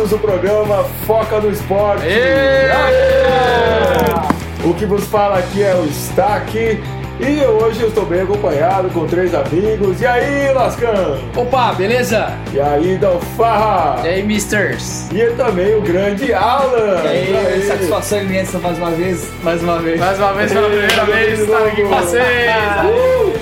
[0.00, 2.06] muitos do programa Foca no Esporte.
[4.64, 6.80] O que vos fala aqui é o Stack.
[7.20, 10.00] E hoje eu estou bem acompanhado com três amigos.
[10.00, 11.18] E aí, Lascão?
[11.36, 12.32] Opa, beleza?
[12.52, 14.06] E aí, Dalfarra?
[14.06, 15.10] E aí, Misters?
[15.12, 17.02] E também o grande Alan.
[17.04, 19.28] E aí, satisfação imensa mais uma vez.
[19.42, 20.00] Mais uma vez.
[20.00, 22.24] Mais uma vez, pela primeira vez, estar aqui com vocês.
[22.86, 23.39] Uh!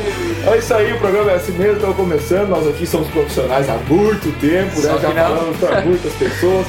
[0.50, 2.48] É isso aí, o programa é assim mesmo, estamos começando.
[2.48, 4.98] Nós aqui somos profissionais há muito tempo, né?
[4.98, 6.66] Já falamos para muitas pessoas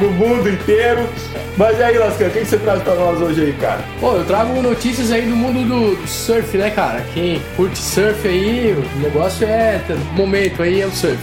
[0.00, 1.06] no mundo inteiro.
[1.56, 3.84] Mas e aí, Lascan, o que você traz para nós hoje aí, cara?
[4.00, 7.04] Pô, eu trago notícias aí do mundo do, do surf, né, cara?
[7.12, 9.78] Quem curte surf aí, o negócio é.
[9.90, 11.18] O momento aí é o surf.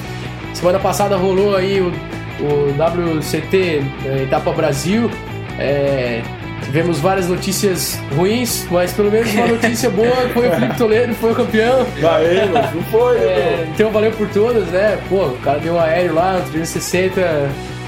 [0.54, 1.92] Semana passada rolou aí o,
[2.40, 5.10] o WCT é, Etapa Brasil.
[5.58, 6.22] É,
[6.66, 11.32] Tivemos várias notícias ruins, mas pelo menos uma notícia boa foi o Felipe Toledo, foi
[11.32, 11.86] o campeão.
[11.98, 14.98] Aí, não foi, é, Então valeu por todas, né?
[15.08, 17.22] Pô, o cara deu um aéreo lá, um 360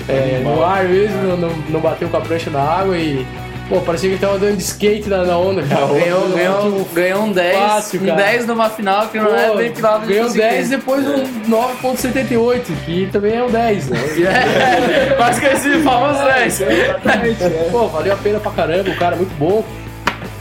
[0.08, 3.26] é, no ar mesmo, não, não bateu com a prancha na água e
[3.70, 5.88] Pô, parecia que ele tava andando de skate na, na onda, cara.
[5.88, 7.58] Ganhou, ganhou, ganhou um 10.
[7.58, 11.24] Fácil, um 10 numa final que não é bem final Ganhou um 10 depois um
[11.50, 13.98] 9.78, que também é um 10, né?
[14.28, 16.62] É, quase que esse famoso 10.
[16.62, 17.44] Exatamente.
[17.44, 17.68] É.
[17.70, 19.66] Pô, valeu a pena pra caramba, o cara é muito bom.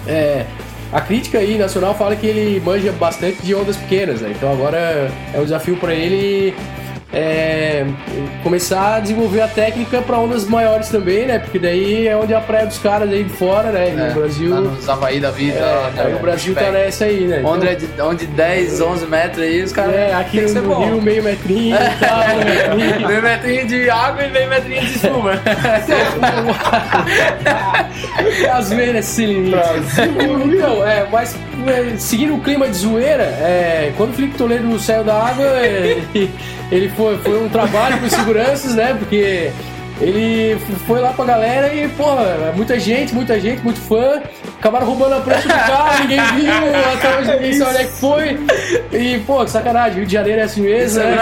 [0.06, 0.46] É,
[0.92, 4.32] a crítica aí nacional fala que ele manja bastante de ondas pequenas, né?
[4.36, 6.54] Então agora é um desafio para ele
[7.12, 7.86] é,
[8.42, 11.38] começar a desenvolver a técnica para ondas maiores também, né?
[11.38, 13.88] Porque daí é onde a praia dos caras aí de fora, né?
[13.88, 14.50] É, no Brasil.
[14.50, 15.58] Lá nos Havaí da vida.
[15.58, 16.16] É, né?
[16.16, 17.42] o Brasil tá nessa aí, né?
[17.44, 19.94] Onde, então, é de, onde 10, 11 metros aí, os caras.
[19.94, 22.18] É, aqui no, no Rio, meio metrinho e tal,
[22.76, 23.08] metrinho.
[23.08, 25.32] meio metrinho de água e meio metrinho de espuma.
[28.52, 29.52] As velhas sim.
[30.46, 35.04] Então, é, mas é, seguindo o clima de zoeira, é, quando o Felipe Toledo saiu
[35.04, 36.30] da água, ele,
[36.70, 38.94] ele foi, foi um trabalho com seguranças, né?
[38.94, 39.52] Porque
[40.00, 44.20] ele foi lá pra galera e, porra, muita gente, muita gente, muito fã.
[44.58, 46.52] Acabaram roubando a prancha do carro, ninguém viu,
[46.94, 48.40] até hoje ninguém sabe onde é que foi.
[48.92, 51.16] E, pô, que sacanagem, Rio de Janeiro é assim mesmo, né?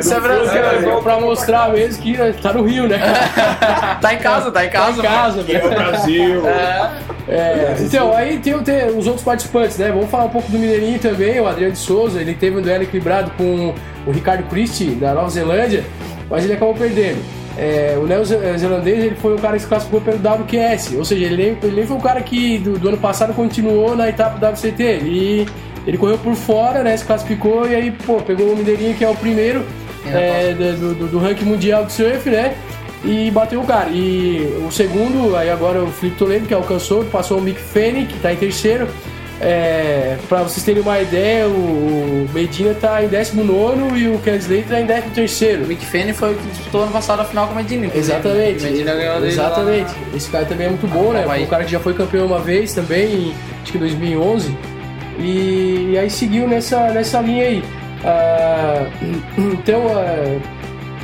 [0.00, 2.98] Isso é Brasil, Pra mostrar mesmo que tá no Rio, né?
[4.00, 5.02] tá em casa, tá em casa.
[5.02, 5.58] Tá em casa, velho.
[5.58, 6.48] É o Brasil.
[6.48, 6.90] É.
[7.28, 9.90] É, então, aí tem, tem, os outros participantes, né?
[9.90, 12.20] Vamos falar um pouco do Mineirinho também, o Adriano de Souza.
[12.20, 13.74] Ele teve um duelo equilibrado com
[14.06, 15.84] o Ricardo Christie, da Nova Zelândia,
[16.28, 17.41] mas ele acabou perdendo.
[17.56, 21.36] É, o neozelandês ele foi o cara que se classificou pelo WQS, ou seja, ele
[21.36, 24.82] nem, ele nem foi o cara que do, do ano passado continuou na etapa WCT.
[24.82, 25.48] Ele,
[25.86, 26.96] ele correu por fora, né?
[26.96, 29.64] Se classificou e aí, pô, pegou o Mineirinho, que é o primeiro
[30.06, 32.54] é, do, do, do ranking mundial de surf, né?
[33.04, 33.90] e bateu o cara.
[33.90, 38.16] E o segundo, aí agora o Felipe Toledo, que alcançou, passou o Mick Fanning, que
[38.16, 38.88] está em terceiro.
[39.40, 44.80] É, para vocês terem uma ideia, o Medina está em 19 e o Kensley está
[44.80, 45.56] em 13.
[45.56, 47.90] O Mick Fanning foi o que disputou ano passado a final com o Medina.
[47.92, 48.60] Exatamente.
[48.60, 49.90] O Medina ganhou Exatamente.
[49.90, 50.16] Lá.
[50.16, 51.26] Esse cara também é muito bom, né?
[51.26, 54.56] Um cara que já foi campeão uma vez também, acho que em 2011.
[55.18, 57.64] E, e aí seguiu nessa, nessa linha aí.
[58.04, 58.86] Ah,
[59.36, 60.61] então, ah,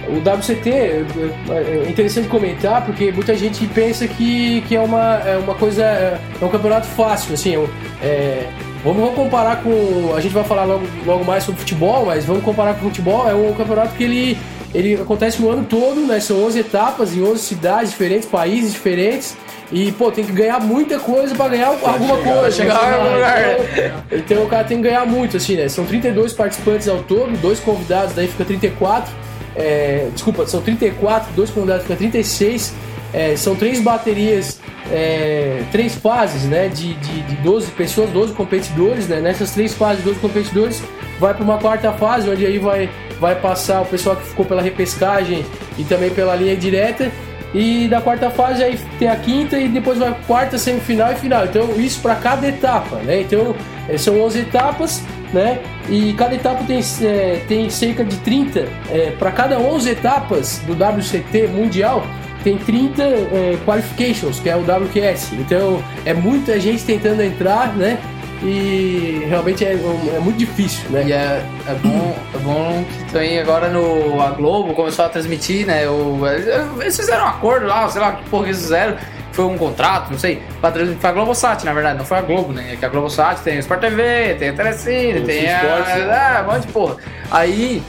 [0.09, 5.55] o WCT é interessante comentar porque muita gente pensa que, que é, uma, é uma
[5.55, 5.83] coisa.
[5.83, 7.55] É um campeonato fácil, assim.
[8.03, 8.49] É,
[8.83, 10.15] vamos, vamos comparar com.
[10.17, 13.29] A gente vai falar logo, logo mais sobre futebol, mas vamos comparar com o futebol.
[13.29, 14.39] É um campeonato que ele,
[14.75, 16.21] ele acontece no ano todo, né?
[16.21, 19.37] São 11 etapas em 11 cidades diferentes, países diferentes.
[19.71, 22.57] E, pô, tem que ganhar muita coisa pra ganhar pra alguma chegar, coisa.
[22.57, 23.43] Chegar a algum lugar.
[23.43, 25.69] Então, então, o cara tem que ganhar muito, assim, né?
[25.69, 29.13] São 32 participantes ao todo, dois convidados, daí fica 34.
[29.57, 32.75] É, desculpa, são 34, dois convidados fica 36.
[33.13, 34.61] É, são três baterias,
[34.91, 39.09] é, três fases né, de, de, de 12 pessoas, 12 competidores.
[39.09, 40.83] Né, nessas três fases, 12 competidores,
[41.19, 44.63] vai para uma quarta fase, onde aí vai, vai passar o pessoal que ficou pela
[44.63, 45.45] repescagem
[45.79, 47.11] e também pela linha direta.
[47.55, 51.45] E da quarta fase aí tem a quinta e depois vai quarta, semifinal e final.
[51.45, 53.23] Então isso para cada etapa, né?
[53.23, 53.55] Então
[53.89, 55.03] é, são 11 etapas
[55.33, 55.61] né?
[55.89, 60.73] E cada etapa tem, é, tem cerca de 30, é, para cada 11 etapas do
[60.73, 62.07] WCT mundial,
[62.45, 65.33] tem 30 é, qualifications, que é o WQS.
[65.35, 67.99] Então é muita gente tentando entrar, né?
[68.43, 71.05] E realmente é, é muito difícil, né?
[71.07, 75.67] E é, é, bom, é bom que também agora no a Globo começou a transmitir,
[75.67, 75.89] né?
[75.89, 76.21] O,
[76.81, 78.97] eles fizeram um acordo lá, sei lá que porra eles fizeram
[79.33, 81.01] foi um contrato, não sei, pra transmitir.
[81.01, 82.73] Foi a Globosat, na verdade, não foi a Globo, né?
[82.73, 85.63] É que a Globosat tem o Sport TV, tem a Telecine, tem a.
[85.63, 86.97] Esportes, ah, um monte de porra.
[87.31, 87.83] Aí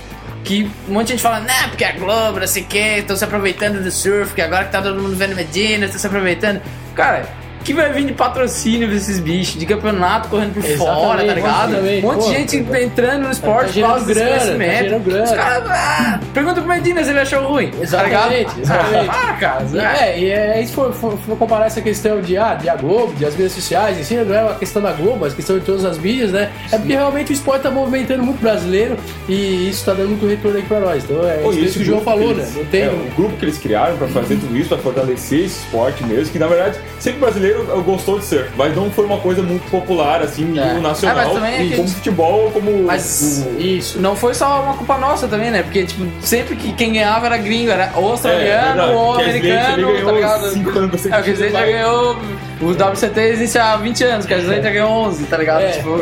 [0.43, 2.77] que um monte de gente fala, né, porque é a Globo, não sei o que,
[2.77, 6.07] estão se aproveitando do surf, que agora que tá todo mundo vendo Medina, estão se
[6.07, 6.61] aproveitando.
[6.95, 7.25] Cara,
[7.63, 11.69] que vai vir de patrocínio desses bichos, de campeonato correndo por Exatamente, fora, tá ligado?
[11.71, 12.05] exatamente.
[12.05, 14.31] Um monte de Pô, gente tá- entrando no esporte tá por gerando causa desse grana,
[14.31, 14.83] tá conhecimento.
[14.83, 15.23] gerando grana.
[15.23, 17.71] Os caras, ah, pergunta pro Medina se ele achou ruim.
[17.81, 19.09] Exatamente, tá exatamente.
[19.09, 19.65] Ah, cara,
[20.05, 23.13] é, e é, se for, for- for comparar essa questão de, ah, de a Globo,
[23.13, 25.65] de as mídias sociais, em si, não é uma questão da Globo, mas questão de
[25.65, 26.49] todas as mídias, né?
[26.71, 28.97] É porque realmente o esporte tá movimentando muito brasileiro
[29.27, 31.03] e isso tá dando muito retorno aí pra nós.
[31.03, 32.43] Então é Pô, isso esse que o João grupo falou, que né?
[32.43, 32.81] eles- Não tem.
[32.83, 36.31] é, o grupo que eles criaram pra fazer tudo isso, pra fortalecer esse esporte mesmo,
[36.31, 39.69] que na verdade sempre o brasileiro gostou de surf, mas não foi uma coisa muito
[39.69, 40.79] popular assim, nível É.
[40.79, 43.99] nacional, Ah, também é e que- como futebol, como Mas o- Isso.
[43.99, 45.63] não foi só uma culpa nossa também, né?
[45.63, 50.49] Porque, tipo, sempre que quem ganhava era gringo, era ou australiano ou americano, tá ligado?
[50.51, 52.17] cinco anos É, o Kesley já ganhou.
[52.61, 55.61] O WCT existe há 20 anos, o Kesley já ganhou 11, tá ligado?
[55.61, 55.71] É.
[55.71, 55.97] Tipo,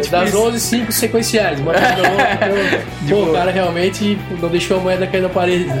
[0.00, 0.38] tipo Das isso.
[0.38, 1.58] 11, 5 sequenciais.
[1.58, 1.72] Então,
[3.08, 5.66] pô, o cara realmente não deixou a moeda cair na parede.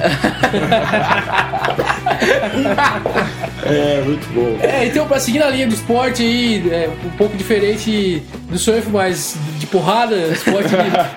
[3.64, 4.58] É, muito bom.
[4.60, 8.88] É, então, pra seguir na linha do esporte aí, é, um pouco diferente do surf,
[8.90, 10.68] mas de porrada, esporte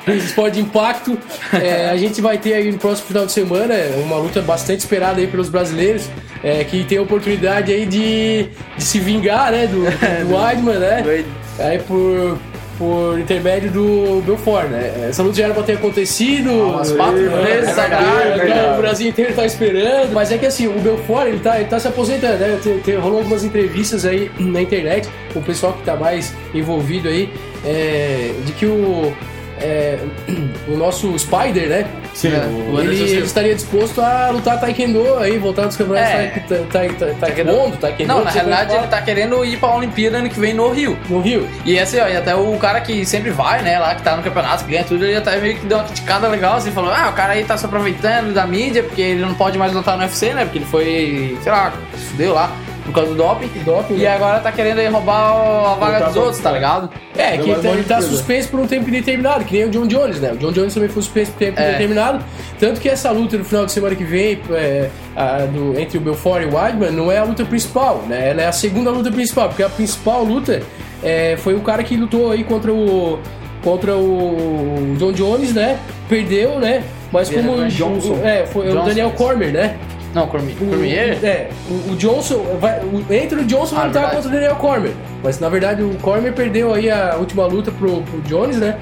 [0.05, 1.17] de, esporte de impacto,
[1.53, 3.73] é, a gente vai ter aí no próximo final de semana
[4.03, 6.07] uma luta bastante esperada aí pelos brasileiros,
[6.45, 8.45] é, que tem a oportunidade aí de,
[8.77, 9.81] de se vingar, né, do,
[10.29, 11.01] do Weidman, né?
[11.01, 11.27] Doido.
[11.57, 12.37] Aí por,
[12.77, 15.07] por intermédio do Belfort, né?
[15.09, 16.51] Essa luta já era pra ter acontecido.
[16.51, 18.77] umas quatro é, vezes, é, é, verdade.
[18.77, 20.13] O Brasil inteiro tá esperando.
[20.13, 22.59] Mas é que assim, o Belfort, ele tá, ele tá se aposentando, né?
[22.61, 27.07] Tem, tem- rolou algumas entrevistas aí na internet com o pessoal que tá mais envolvido
[27.07, 27.33] aí,
[27.65, 29.11] é, de que o.
[29.59, 29.97] é,
[30.67, 31.87] o nosso Spider, né?
[32.15, 36.27] Sim, É, o- Ele, ele estaria disposto a lutar Taekwondo aí, voltar nos campeonatos É.
[36.47, 38.07] ta- ta- ta- Taekwondo, Taekwondo.
[38.13, 40.97] Não, na realidade ele tá querendo ir pra Olimpíada ano que vem no Rio.
[41.09, 41.45] No Rio.
[41.65, 44.23] E assim, ó, e até o cara que sempre vai, né, lá que tá no
[44.23, 47.09] campeonato, que ganha tudo, ele até meio que deu uma criticada legal, assim, falou, ah,
[47.09, 50.03] o cara aí tá se aproveitando da mídia, porque ele não pode mais lutar no
[50.03, 52.49] UFC, né, porque ele foi, sei lá, se fudeu lá,
[52.85, 53.49] por causa do doping.
[53.65, 54.07] Doping, E né?
[54.15, 56.89] agora tá querendo aí roubar a vaga dos outros, tá ligado?
[57.17, 58.01] É, que ele tá, ele tá Olimpíada.
[58.03, 60.31] suspenso por um tempo indeterminado, que nem o John Jones, né?
[60.33, 61.69] O John Jones também foi suspenso por tempo É.
[61.69, 62.23] indeterminado.
[62.59, 66.01] Tanto que essa luta no final de semana que vem, é, a do- entre o
[66.01, 68.29] Belfort e o Weidman, não é a luta principal, né?
[68.29, 70.61] Ela é a segunda luta principal, porque a principal luta
[71.03, 73.19] é, foi o cara que lutou aí contra o.
[73.63, 75.79] Contra o John Jones, né?
[76.07, 76.83] Perdeu, né?
[77.11, 78.19] Mas como o Johnson.
[78.23, 78.85] É, foi o Johnson.
[78.89, 79.75] Daniel Cormier, né?
[80.15, 80.55] Não, Cormier.
[80.59, 81.23] O- Cormier?
[81.23, 82.57] É, o, o Johnson.
[82.59, 84.15] Vai, o, entre o Johnson Ah, vai lutar verdade.
[84.15, 84.93] contra o Daniel Cormier.
[85.21, 88.77] Mas na verdade o Cormier perdeu aí a última luta pro, pro Jones, né?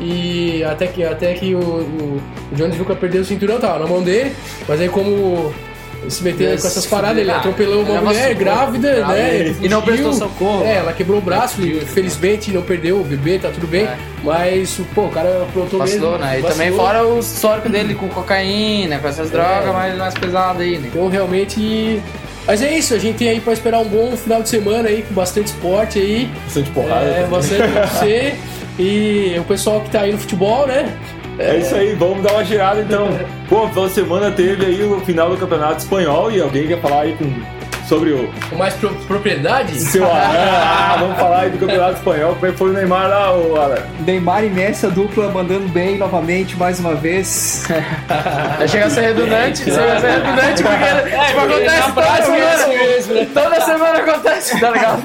[0.00, 2.20] E até que, até que o, o,
[2.52, 4.32] o Jones viu que ia perder o cinturão, tava na mão dele.
[4.66, 5.52] Mas aí como
[6.08, 7.38] se meteu Ele com essas paradas, ele fudeu.
[7.38, 8.34] atropelou uma Ele mulher amassou.
[8.36, 9.54] grávida, né?
[9.60, 10.64] E não prestou socorro.
[10.64, 13.84] É, ela quebrou o braço, e felizmente não perdeu o bebê, tá tudo bem.
[13.84, 13.96] É.
[14.22, 16.24] Mas, pô, o cara aprontou Vacilou, mesmo.
[16.24, 16.38] né?
[16.38, 16.50] E vacilou.
[16.52, 20.88] também fora o histórico dele com cocaína, com essas drogas mais, mais pesadas aí, né?
[20.92, 22.00] Então realmente.
[22.46, 25.02] Mas é isso, a gente tem aí pra esperar um bom final de semana aí,
[25.02, 26.30] com bastante esporte aí.
[26.44, 27.04] Bastante porrada.
[27.04, 28.34] É, bastante UFC.
[28.80, 30.96] E o pessoal que tá aí no futebol, né?
[31.38, 33.08] É isso aí, vamos dar uma girada então.
[33.48, 37.14] Pô, toda semana teve aí o final do Campeonato Espanhol e alguém quer falar aí
[37.16, 37.32] com,
[37.86, 39.78] sobre o Com mais pro- propriedade.
[39.78, 40.18] seu Alan?
[40.90, 42.34] Ah, vamos falar aí do Campeonato Espanhol.
[42.34, 43.78] Como é que foi o Neymar lá, o Alan?
[44.06, 47.64] Neymar e Messi, a dupla mandando bem novamente, mais uma vez.
[48.68, 52.66] Chega a ser redundante, chega a ser redundante, porque tipo, acontece toda é semana.
[52.66, 53.28] mesmo, né?
[53.32, 55.02] Toda semana acontece, tá ligado?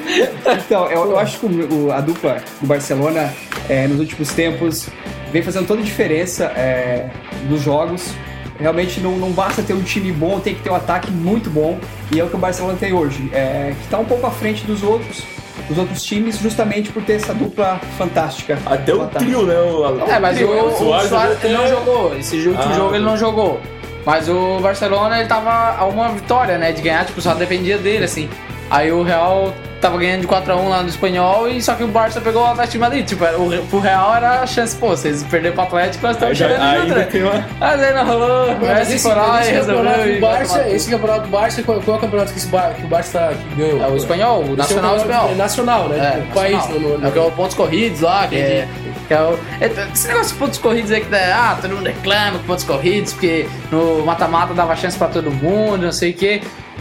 [0.66, 3.32] Então, eu, eu acho que o- o- a dupla do Barcelona,
[3.68, 4.88] é, nos últimos tempos,
[5.34, 7.06] vem fazendo toda a diferença é,
[7.50, 8.14] nos jogos.
[8.58, 11.76] Realmente não, não basta ter um time bom, tem que ter um ataque muito bom.
[12.14, 13.28] E é o que o Barcelona tem hoje.
[13.32, 15.24] É, que está um pouco à frente dos outros,
[15.68, 18.56] dos outros times, justamente por ter essa dupla fantástica.
[18.64, 19.24] Até o ataque.
[19.24, 19.56] trio, né?
[19.58, 20.08] O?
[20.08, 22.16] É, mas o, trio, o Suárez, até- ele não jogou.
[22.16, 23.60] Esse último Ah, jogo ele não jogou.
[24.06, 26.70] Mas o Barcelona ele tava a uma vitória, né?
[26.70, 28.28] De ganhar, tipo, só dependia dele, assim.
[28.70, 29.52] Aí o Real
[29.84, 32.72] tava ganhando de 4x1 lá no espanhol, e só que o Barça pegou o Atlético
[32.72, 33.06] de Madrid.
[33.06, 36.38] Tipo, era- o, pro Real era a chance, pô, vocês perderam pro Atlético, nós estamos
[36.38, 37.44] chegando de tem uma...
[37.60, 39.76] Mas aí não rolou, Mas Messi esse, foi lá esse e resolveu.
[39.84, 42.48] campeonato do vai Barça, esse campeonato do Barça, qual, qual é o campeonato que esse,
[42.48, 43.82] Bar- que o Barça tá- que ganhou?
[43.82, 45.34] É o espanhol, o é nacional espanhol.
[45.34, 45.96] Nacional, né?
[45.98, 46.52] É, o país.
[46.56, 46.80] nacional.
[46.80, 48.68] No, no, É o que é o pontos corridos lá, que é.
[49.06, 51.18] que é o- é, esse negócio de pontos corridos aí que dá,
[51.52, 55.82] ah, todo mundo reclama com pontos corridos, porque no mata-mata dava chance pra todo mundo,
[55.84, 56.40] não sei o quê.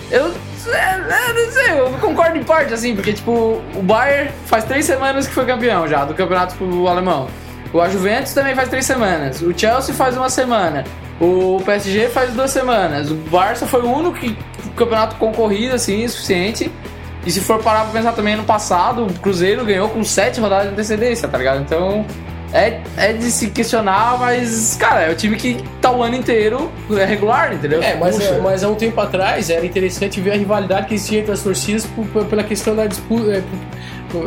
[0.10, 0.32] Eu,
[0.68, 4.86] é, é, não sei, eu concordo em parte, assim, porque, tipo, o Bayern faz três
[4.86, 6.56] semanas que foi campeão já do campeonato
[6.88, 7.28] alemão.
[7.74, 9.42] O Juventus também faz três semanas.
[9.42, 10.84] O Chelsea faz uma semana.
[11.20, 13.10] O PSG faz duas semanas.
[13.10, 14.38] O Barça foi o único que,
[14.76, 16.72] campeonato concorrido, assim, suficiente.
[17.26, 20.68] E se for parar pra pensar também no passado, o Cruzeiro ganhou com sete rodadas
[20.68, 21.62] de antecedência, tá ligado?
[21.62, 22.06] Então,
[22.54, 26.72] é, é de se questionar, mas, cara, é o time que tá o ano inteiro
[26.92, 27.82] é regular, entendeu?
[27.82, 31.20] É, mas, é, mas há um tempo atrás era interessante ver a rivalidade que existia
[31.20, 33.38] entre as torcidas por, por, pela questão da disputa.
[33.38, 33.44] É,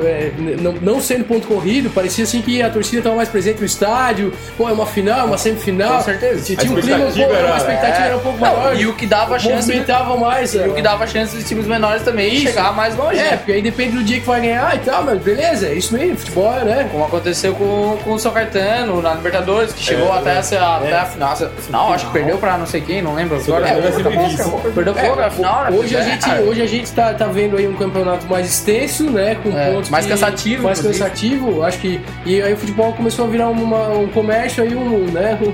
[0.03, 3.67] é, não, não, sendo ponto corrido, parecia assim que a torcida estava mais presente no
[3.67, 4.33] estádio.
[4.57, 5.97] Pô, é uma final, uma semifinal.
[5.99, 6.57] Com certeza.
[6.57, 8.77] Tinha um clima, um pouco, era, a expectativa é, era um pouco maior.
[8.77, 9.69] E o que dava chance.
[9.69, 10.55] Movimentava mais.
[10.55, 12.47] E o que dava chance dos times menores também Isso.
[12.49, 13.19] chegar mais longe.
[13.19, 15.95] É, porque aí depende do dia que vai ganhar e tal, mas beleza, é isso
[15.95, 16.89] mesmo, futebol, né?
[16.91, 20.39] Como aconteceu com, com o São Caetano na Libertadores, que chegou É, até, é.
[20.39, 21.33] essa, até a final.
[21.33, 23.67] A final, acho que perdeu pra não sei quem, não lembro agora.
[23.69, 24.51] É Perdeu sempre pra disso.
[24.51, 25.71] pouco, Perdeu pouco a final, né?
[25.77, 29.05] Hoje a É, gente, hoje a gente tá, tá vendo aí um campeonato mais extenso,
[29.11, 29.37] né?
[29.43, 31.05] Com É, mais que- cansativo, Mais inclusive.
[31.05, 32.01] cansativo, acho que.
[32.25, 35.39] E aí o futebol começou a virar uma- um comércio aí, um, né?
[35.43, 35.53] Um,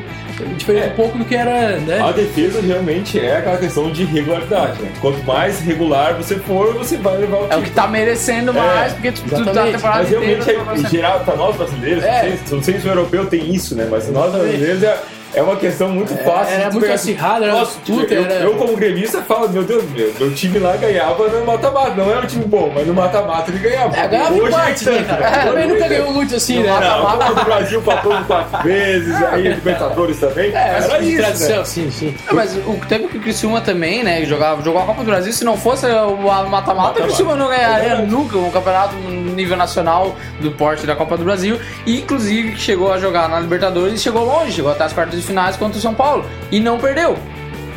[0.56, 0.90] diferente É.
[0.90, 2.00] um pouco do que era, né?
[2.00, 4.90] A defesa realmente é aquela questão de regularidade, né?
[5.00, 7.62] Quanto mais regular você for, você vai levar o É o time.
[7.64, 10.52] que tá merecendo mais, porque tu, tu tá temporada Mas realmente, inteira.
[10.52, 12.12] é, tá em fazendo- geral, para nós brasileiros, É.
[12.12, 13.86] não, sei, não sei se o europeu tem isso, né?
[13.90, 14.98] Mas nós brasileiros é,
[15.34, 16.54] é uma questão muito fácil.
[16.54, 20.12] era muito acirrada, era Nossa, disputa, tipo, eu, eu, como gremista, falo, meu Deus, meu,
[20.18, 21.94] meu time lá ganhava no mata-mata.
[21.94, 23.96] Não era um time bom, mas no mata-mata ele ganhava.
[23.96, 25.30] É, ganhava Hoje parte, é né, cara?
[25.30, 25.44] né?
[25.44, 26.70] Também nunca é ganhou muito assim, né?
[26.80, 30.52] Não, Copa do Brasil passou quatro vezes, aí Libertadores também.
[30.52, 31.64] era de isso, tradição, né?
[31.64, 32.14] sim, sim.
[32.28, 35.32] É, mas o tempo que o Criciúma também, né, jogava, jogou a Copa do Brasil,
[35.32, 36.16] se não fosse o
[36.48, 41.16] mata-mata, o Criciúma não ganharia nunca um campeonato no nível nacional do porte da Copa
[41.16, 41.58] do Brasil.
[41.86, 45.26] E, inclusive, chegou a jogar na Libertadores e chegou longe, chegou até as quartas de
[45.28, 46.24] finais contra o São Paulo.
[46.50, 47.16] E não perdeu.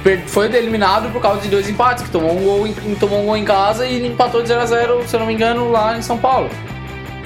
[0.03, 3.25] Per- Foi eliminado por causa de dois empates, que tomou um gol em, tomou um
[3.25, 5.97] gol em casa e empatou de 0 a 0 se eu não me engano, lá
[5.97, 6.49] em São Paulo.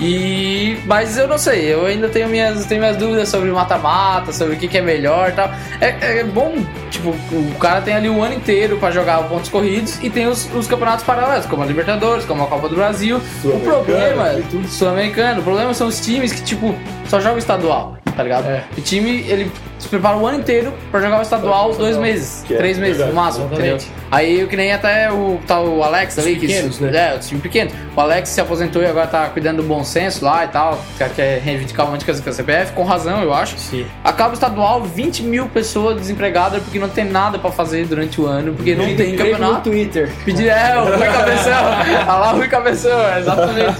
[0.02, 0.78] E.
[0.86, 4.58] Mas eu não sei, eu ainda tenho minhas, tenho minhas dúvidas sobre mata-mata, sobre o
[4.58, 5.52] que, que é melhor e tal.
[5.82, 6.56] É, é bom,
[6.90, 10.50] tipo, o cara tem ali o ano inteiro pra jogar pontos corridos e tem os,
[10.56, 13.20] os campeonatos paralelos, como a Libertadores, como a Copa do Brasil.
[13.44, 14.36] O problema.
[14.70, 16.74] Sul-Americano, o problema são os times que, tipo,
[17.10, 18.46] só jogam estadual, tá ligado?
[18.48, 18.64] É.
[18.78, 22.54] O time, ele se prepara o ano inteiro pra jogar o estadual dois meses, Que
[22.54, 23.76] é três meses verdade, no máximo, entendeu?
[23.78, 24.00] exatamente.
[24.12, 27.12] Aí o que nem até o tal o Alex ali, que pequenos, né?
[27.14, 27.72] é, o time pequeno.
[27.96, 31.10] O Alex se aposentou e agora tá cuidando do bom senso lá e tal, quer,
[31.12, 33.58] quer reivindicar um monte de coisa com a CPF, com razão, eu acho.
[33.58, 33.86] Sim.
[34.04, 38.26] Acaba o estadual, 20 mil pessoas desempregadas porque não tem nada pra fazer durante o
[38.26, 39.70] ano, porque não tem Escreve no campeonato.
[39.70, 40.10] Twitter.
[40.26, 41.64] Pedir, é, o Rui Cabeção.
[42.08, 43.80] Olha lá o Rui Cabeção, exatamente.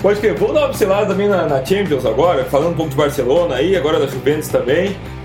[0.00, 2.96] Pode crer, vamos dar uma pincelada também na, na Champions agora, falando um pouco de
[2.96, 4.71] Barcelona aí, agora da Juventus também.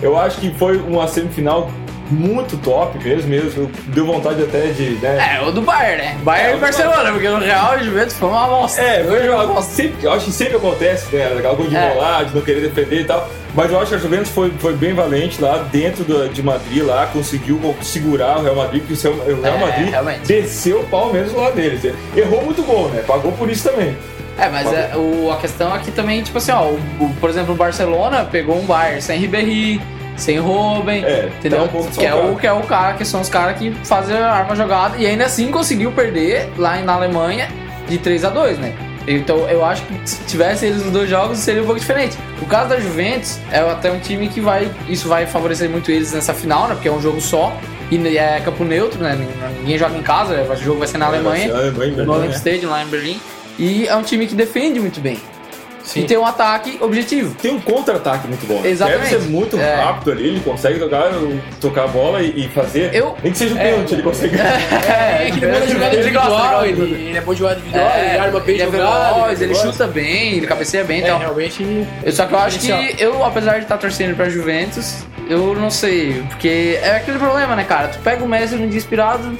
[0.02, 1.70] Eu acho que foi uma semifinal
[2.10, 3.70] muito top mesmo, mesmo.
[3.88, 4.92] Deu vontade até de.
[5.02, 5.38] Né?
[5.40, 6.18] É, o do Bayern, né?
[6.24, 8.82] Bayern É, e o Barcelona, porque no Real e Juventus foi uma bosta.
[8.82, 11.26] É, eu, eu, sempre, eu acho que sempre acontece, né?
[11.38, 11.86] Aquela coisa de É.
[11.92, 13.28] enrolar, de não querer defender e tal.
[13.54, 16.84] Mas eu acho que a Juventus foi, foi bem valente lá dentro do- de Madrid,
[16.86, 20.22] lá, conseguiu segurar o Real Madrid, porque o Real É, Madrid realmente.
[20.28, 21.82] desceu o pau mesmo lá deles.
[22.16, 23.04] Errou muito gol, né?
[23.08, 23.98] Pagou por isso também.
[24.38, 27.54] É, mas é, o, a questão aqui também, tipo assim, ó, o, o- por exemplo,
[27.54, 29.82] o Barcelona pegou um Bayern sem Ribéry,
[30.16, 31.68] sem Robin, É, entendeu?
[31.68, 34.16] tá um que, é o, que é o cara, que são os caras que fazem
[34.18, 37.48] a arma jogada e ainda assim conseguiu perder lá na Alemanha
[37.88, 38.74] de 3 a 2 né?
[39.08, 42.18] Então eu acho que se tivesse eles nos dois jogos seria um pouco diferente.
[42.42, 44.70] O caso da Juventus é até um time que vai.
[44.90, 46.74] Isso vai favorecer muito eles nessa final, né?
[46.76, 47.56] Porque é um jogo só.
[47.90, 49.18] E é campo neutro, né?
[49.62, 52.36] Ninguém joga em casa, o jogo vai ser na Alemanha É, Alemanha, no Olympic né?
[52.38, 53.22] Stadium lá em Berlim.
[53.58, 55.18] E é um time que defende muito bem.
[55.84, 56.02] Sim.
[56.02, 57.34] E tem um ataque objetivo.
[57.42, 58.60] Tem um contra-ataque muito bom.
[58.60, 58.70] né?
[58.72, 59.10] Exatamente.
[59.10, 59.76] Deve ser muito É.
[59.76, 61.10] rápido ali, ele consegue tocar,
[61.62, 62.94] tocar a bola e, e fazer.
[62.94, 64.36] Eu- Nem que seja um pênalti, ele consegue.
[64.38, 67.60] É, que ele manda jogada ele gosta, individual, ele ele, ele é bom de jogada
[67.62, 69.16] individual, ele arma bem ele é jogado.
[69.16, 69.72] veloz, ele gosta.
[69.72, 71.20] chuta bem, ele cabeceia bem e É, tal.
[71.20, 71.88] realmente.
[72.04, 75.70] Eu- Só que eu acho que eu, apesar de estar torcendo pra Juventus, eu não
[75.70, 76.22] sei.
[76.28, 77.88] Porque é aquele problema, né, cara?
[77.88, 79.38] Tu pega o Messi num dia inspirado,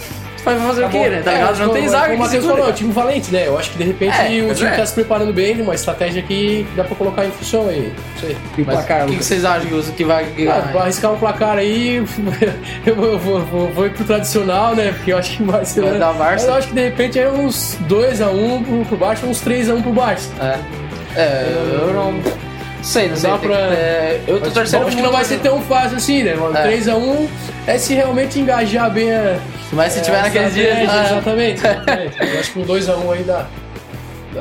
[0.56, 1.22] vai fazer o quê, né?
[1.24, 1.58] Tá É, ligado?
[1.60, 2.76] Não tem zaga Como o que Matheus falou, é um cara.
[2.78, 3.48] time valente, né?
[3.48, 4.76] Eu acho que de repente É, o time é.
[4.76, 7.92] tá se preparando bem, uma estratégia que dá pra colocar em função aí.
[8.14, 8.38] Não sei.
[8.58, 10.26] E o placar, o que, que vocês acham que, vai...
[10.26, 12.04] que Ah, vai- pra arriscar um placar aí,
[12.86, 14.92] eu vou, vou, vou, vou ir pro tradicional, né?
[14.96, 15.82] Porque eu acho que vai ser.
[15.82, 16.46] Vai dar Barça.
[16.46, 19.92] Mas eu acho que de repente é uns 2x1 pro, pro Barça, uns 3x1 pro
[19.92, 20.30] Barça.
[20.42, 22.47] É, é eu não...
[22.88, 23.30] Sei, não sei.
[23.30, 25.62] Dá pra- que- é, eu tô Mas, torcendo bom, acho que não vai ser tão
[25.62, 26.36] fácil assim, né?
[26.36, 26.58] mano?
[26.58, 26.64] É.
[26.64, 27.28] 3x1
[27.68, 29.36] é se realmente engajar bem a.
[29.74, 30.90] Mas se tiver naqueles dias...
[30.90, 31.60] ah, Exatamente.
[31.68, 32.18] exatamente.
[32.34, 33.46] Eu acho que um 2x1 aí dá.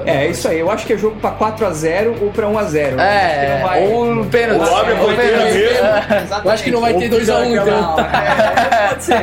[0.04, 0.60] É, é isso aí.
[0.60, 3.00] Eu acho que é jogo pra 4x0 ou pra 1x0.
[3.00, 4.68] É, ou no pênalti.
[4.68, 5.54] Ou abre a porteira pênalti.
[5.56, 6.40] mesmo.
[6.44, 7.96] Eu acho que não vai ter Ou 2x1 fica então.
[8.00, 9.14] É, pode ser.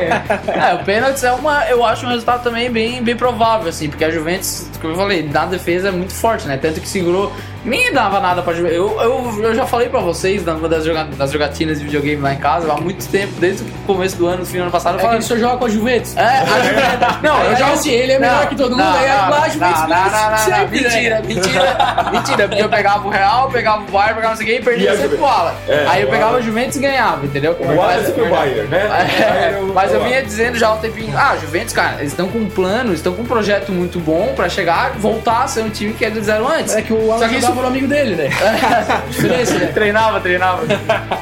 [0.70, 4.04] É, o pênalti é uma, eu acho um resultado também bem, bem provável, assim, porque
[4.04, 6.58] a Juventus, como eu falei, na defesa é muito forte, né?
[6.60, 7.32] Tanto que segurou
[7.64, 8.70] nem dava nada pra jogar.
[8.70, 12.32] Eu, eu, eu já falei pra vocês numa das, joga, das jogatinas de videogame lá
[12.34, 14.94] em casa há muito tempo, desde o começo do ano, no fim do ano passado.
[14.94, 16.16] Eu É falei, que só joga com a Juventus.
[16.16, 16.94] É, a Juventus.
[17.22, 19.88] Não, eu jogo assim, ele é melhor que todo mundo, aí lá a Juventus não,
[19.88, 20.88] não, não, não, não, sempre, né?
[20.90, 22.10] Mentira, mentira.
[22.12, 24.58] mentira, porque eu pegava o Real, pegava o Bayern, pegava não sei o quê e
[24.58, 25.54] E perdia a sempre o Ala.
[25.68, 27.56] É, aí eu o pegava o Juventus e ganhava, entendeu?
[27.58, 28.84] O Ala é sempre o Bayern, né?
[28.86, 31.72] O É, é o- mas eu o vinha dizendo já há um tempinho, ah, Juventus,
[31.72, 34.92] cara, eles estão com um plano, eles estão com um projeto muito bom pra chegar,
[34.98, 36.74] voltar a ser um time que eles eram antes.
[36.74, 38.30] É que o Só Alan que jogava isso- no amigo dele, né?
[39.10, 39.66] Diferença, né?
[39.66, 40.62] treinava, treinava.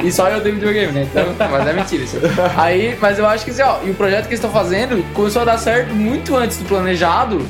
[0.02, 1.06] E só eu tenho videogame, né?
[1.10, 2.18] Então, mas é mentira isso.
[2.56, 5.42] Aí, mas eu acho que assim, ó, e o projeto que eles estão fazendo começou
[5.42, 7.44] a dar certo muito antes do planejado.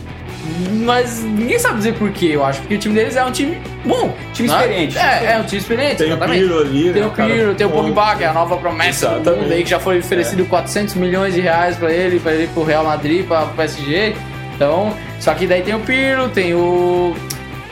[0.85, 2.61] Mas ninguém sabe dizer porquê, eu acho.
[2.61, 4.13] Porque o time deles é um time bom.
[4.33, 4.55] Time né?
[4.57, 4.99] experiente.
[4.99, 6.41] É, é um time experiente, Tem o exatamente.
[6.41, 7.71] Pirlo ali, Tem né, o o Pirlo, tem o.
[7.71, 9.43] Pogba, que é a nova promessa do Exatamente.
[9.43, 12.49] mundo aí, que já foi oferecido 400 milhões de reais pra ele, pra ele ir
[12.49, 14.15] pro Real Madrid, pra pro PSG.
[14.57, 17.15] Então, só que daí tem o Pirlo, tem o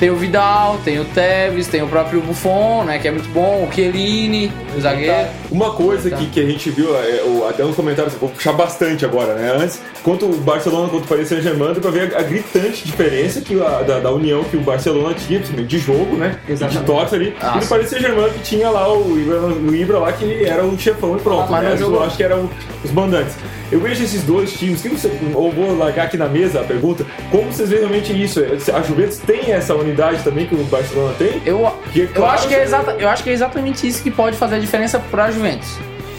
[0.01, 3.69] tem o Vidal, tem o Tevez, tem o próprio Buffon, né, que é muito bom,
[3.69, 5.29] o Chiellini, o zagueiro.
[5.51, 8.53] Uma coisa que, que a gente viu, é, o- até nos comentários, eu vou puxar
[8.53, 9.53] bastante agora, né?
[9.57, 13.41] Antes, quanto o Barcelona quanto o Paris Saint-Germain, deu pra ver a, a gritante diferença
[13.41, 16.39] que a, da, da união que o Barcelona tinha, de jogo, né?
[16.47, 16.87] De Exatamente.
[16.87, 17.37] toque ali.
[17.41, 17.69] Ah, e do sim.
[17.69, 21.17] Paris Saint-Germain que tinha lá o Ibra, o Ibra lá, que ele era o chefão
[21.17, 21.45] e pronto.
[21.49, 21.87] Ah, mas né?
[21.87, 22.49] Eu acho que eram
[22.85, 23.35] os mandantes.
[23.73, 27.07] Eu vejo esses dois times, que você, ou vou largar aqui na mesa a pergunta,
[27.31, 28.41] como vocês veem realmente isso?
[28.75, 31.41] A Juventus tem essa unidade também que o Barcelona tem?
[31.47, 34.37] Eu, eu, claro, acho que é exata, eu acho que é exatamente isso que pode
[34.37, 35.40] fazer a diferença pra Juventus.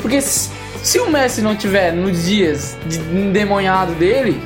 [0.02, 0.50] Porque se,
[1.00, 3.00] o Messi não tiver nos dias de
[3.96, 4.42] dele,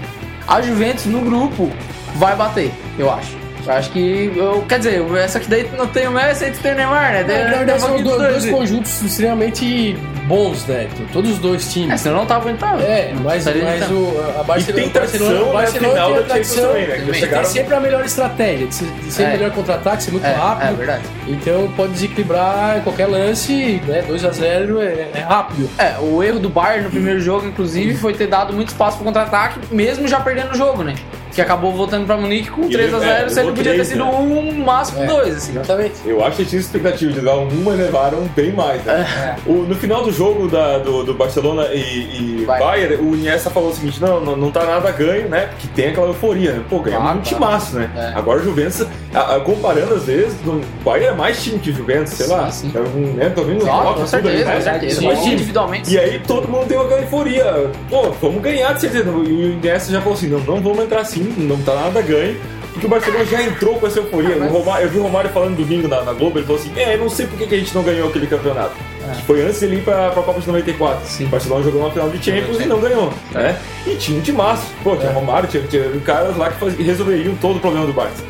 [0.48, 1.72] a Juventus no grupo
[2.16, 3.45] vai bater, eu acho.
[3.68, 4.32] Acho que.
[4.36, 7.12] Eu, quer dizer, essa aqui daí não tem o Messi, aí tu tem o Neymar,
[7.14, 7.24] né?
[7.24, 8.46] Tem, É, na tem verdade, são dois dois.
[8.50, 10.88] conjuntos extremamente bons, né?
[11.12, 12.02] Todos os dois É, times.
[12.02, 12.82] senão não tava entrando.
[12.82, 16.68] É, mas, mas o, a E Barcelona, tem o Barcelona, na Barcelona final tem tradição
[16.68, 16.94] também, né?
[16.96, 17.14] Que também.
[17.20, 17.44] chegaram...
[17.44, 19.28] ter sempre a melhor estratégia, de ser, de ser É.
[19.32, 20.70] melhor contra-ataque, ser muito É, rápido.
[20.70, 21.04] é verdade.
[21.28, 24.04] Então pode desequilibrar qualquer lance, né?
[24.08, 25.70] 2x0 é, é rápido.
[25.78, 29.06] É, o erro do Bayern no primeiro jogo, inclusive, foi ter dado muito espaço pro
[29.06, 30.94] contra-ataque, mesmo já perdendo o jogo, né?
[31.36, 34.10] Que acabou voltando pra Munique com E 3x0, ele- é, podia ter três, sido né?
[34.12, 35.06] um, máximo É.
[35.08, 35.52] dois, assim.
[35.52, 35.96] Exatamente.
[36.06, 39.36] Eu acho que tinha expectativa de dar um, mas levaram bem mais, né?
[39.46, 42.66] O- no final do jogo da- do, do Barcelona e, e Bayern.
[42.88, 45.48] Bayern, o Iniesta falou o seguinte, não, não, não tá nada ganho, né?
[45.52, 46.64] Porque tem aquela euforia, né?
[46.70, 47.90] Pô, ganhamos Claro, um timaço, né?
[47.98, 48.18] É.
[48.18, 51.74] Agora o Juventus, a- a- comparando às vezes, o Bayern é mais time que o
[51.74, 52.52] Juventus, sei lá.
[52.52, 52.72] Sim.
[52.76, 53.30] É um, né?
[53.30, 54.56] Tô vendo Claro, foco, com tudo ali, certeza, né?
[54.56, 55.00] com certeza.
[55.00, 55.06] Sim.
[55.08, 55.94] Mas individualmente.
[55.94, 57.72] E aí todo mundo tem aquela euforia.
[57.90, 59.10] Pô, vamos ganhar de certeza.
[59.10, 62.38] E o Iniesta já falou assim, não, não vamos entrar assim, não tá nada ganho.
[62.74, 64.36] Porque o Barcelona já entrou com essa euforia.
[64.36, 66.96] O Romário- eu vi o Romário falando domingo na, na Globo, ele falou assim, é,
[66.96, 68.74] eu não sei por que que a gente não ganhou aquele campeonato.
[69.16, 71.08] Que foi antes de ele ir pra, pra Copa de 94.
[71.08, 71.26] Sim.
[71.26, 73.14] O Barcelona jogou uma final de Champions e não ganhou.
[73.32, 73.56] Né?
[73.88, 74.64] E tinha um timaço.
[74.84, 78.22] Pô, tinha Romário, tinha, tinha caras lá que faz- resolveriam todo o problema do Barça.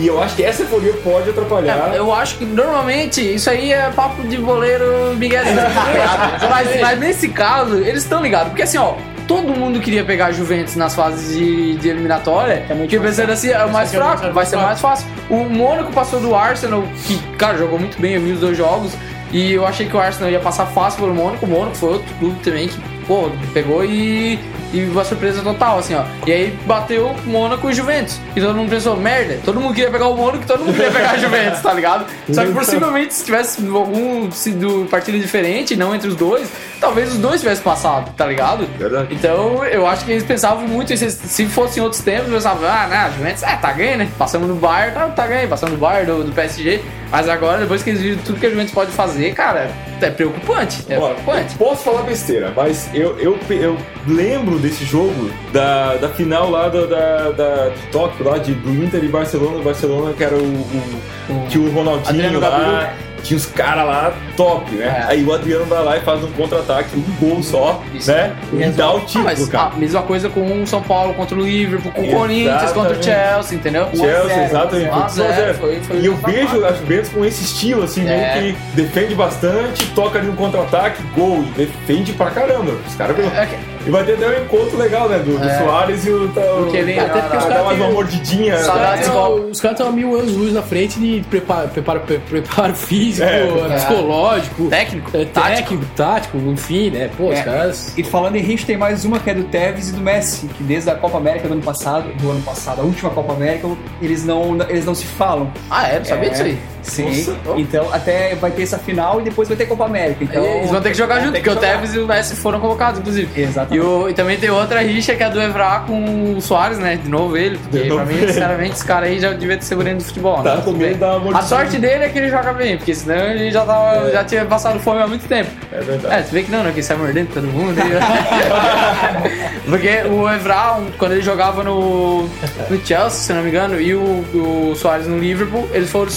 [0.00, 1.92] E eu acho que essa euforia pode atrapalhar.
[1.92, 5.56] É, eu acho que normalmente isso aí é papo de boleiro miguelzinho.
[6.48, 8.48] mas, mas nesse caso, eles estão ligados.
[8.48, 8.94] Porque assim, ó,
[9.28, 12.64] todo mundo queria pegar a Juventus nas fases de, de eliminatória.
[12.68, 14.80] É muito porque mais pensando assim, é o mais que é fraco, vai ser mais
[14.80, 15.06] fácil.
[15.28, 18.92] O Mônaco passou do Arsenal, que, cara, jogou muito bem, eu vi os dois jogos.
[19.32, 21.46] E eu achei que o Arsenal ia passar fácil pelo Mônaco.
[21.46, 24.38] O Mônaco foi outro clube também que, pô, pegou e.
[24.72, 26.04] E uma surpresa total, assim, ó.
[26.26, 28.20] E aí bateu Mônaco e Juventus.
[28.36, 30.90] E todo mundo pensou, merda, todo mundo queria pegar o Mônaco e todo mundo queria
[30.90, 32.06] pegar a Juventus, tá ligado?
[32.30, 37.18] Só que possivelmente se tivesse algum sido partido diferente, não entre os dois, talvez os
[37.18, 38.66] dois tivessem passado, tá ligado?
[38.78, 39.08] Verdade.
[39.10, 40.96] Então eu acho que eles pensavam muito.
[40.96, 44.08] Se fosse em outros tempos, pensavam, ah, né, a Juventus, é, tá ganho, né?
[44.16, 46.82] Passamos no Bayern, tá, tá ganho, passamos no Bayern do, do PSG.
[47.10, 49.70] Mas agora, depois que eles viram tudo que a Juventus pode fazer, cara,
[50.06, 50.84] é preocupante.
[50.88, 51.54] É preocupante.
[51.56, 56.86] posso falar besteira, mas eu, eu, eu lembro desse jogo da, da final lá da,
[56.86, 59.62] da, da- de Tóquio, lá de, do Inter e Barcelona.
[59.62, 62.50] Barcelona, que era o, o, que o Ronaldinho Adriano lá.
[62.50, 63.09] Gabiru.
[63.22, 64.86] Tinha os caras lá top, né?
[64.86, 65.12] É.
[65.12, 68.10] Aí o Adriano vai lá e faz um contra-ataque, um gol só, Isso.
[68.10, 68.34] né?
[68.52, 69.72] E dá o Ah, título, mas cara.
[69.74, 72.10] a mesma coisa com o São Paulo contra o Liverpool, com o.
[72.10, 73.88] Corinthians contra o Chelsea, entendeu?
[73.94, 74.90] Chelsea, exatamente.
[74.90, 75.54] 1 a foi 1 a 0.
[75.54, 78.40] Foi, E eu vejo a Juventus com esse estilo, assim, É.
[78.40, 82.72] meio que defende bastante, toca ali no contra-ataque, gol, e defende pra caramba.
[82.86, 83.46] Os caras É
[83.86, 85.18] E vai ter até um encontro legal, né?
[85.18, 85.58] Do, do É.
[85.58, 86.28] Soares e o.
[86.28, 88.58] Tá, Porque ele- Até porque os caras mais uma mordidinha.
[88.58, 89.14] Saudades né?
[89.50, 93.26] os caras estão a mil anos luz na frente de preparo, preparo, pre- preparo físico,
[93.26, 93.76] É.
[93.76, 95.56] psicológico, Técnico, é, tático.
[95.56, 97.10] técnico, tático, enfim, né?
[97.16, 97.42] Pô, os É.
[97.42, 97.94] caras.
[97.96, 100.62] E falando em gente, tem mais uma que é do Tevez e do Messi, que
[100.62, 103.66] desde a Copa América do ano passado, do ano passado, a última Copa América,
[104.02, 105.50] eles não, eles não se falam.
[105.70, 105.98] Ah, é?
[105.98, 106.30] Não sabia É.
[106.32, 106.58] disso aí.
[106.82, 107.04] Sim.
[107.04, 107.36] Nossa.
[107.60, 110.24] Então até vai ter essa final e depois vai ter Copa América.
[110.24, 111.60] Então Eles vão ter que jogar junto, que porque o.
[111.60, 113.28] Tevez e o Messi foram convocados, inclusive.
[113.40, 113.76] Exatamente.
[113.76, 116.96] E, o- e também tem outra rixa que é do Evra com o Soares, né?
[116.96, 118.28] De novo ele, porque De pra novo mim, ele.
[118.28, 120.42] sinceramente, esse cara aí já devia ter segurando do futebol.
[120.42, 120.62] Tá né?
[120.66, 120.96] medo bem.
[120.96, 124.12] da A sorte dele é que ele joga bem, porque senão ele já, tava, É.
[124.12, 125.50] já tinha passado fome há muito tempo.
[125.72, 126.14] É verdade.
[126.14, 126.72] É, tu vê que não, né?
[126.74, 127.78] Que sai mordendo todo mundo.
[127.78, 127.90] e-
[129.68, 132.22] Porque o Evra, quando ele jogava no,
[132.68, 134.00] no Chelsea, se não me engano, e o,
[134.34, 136.10] o Soares no Liverpool, eles foram.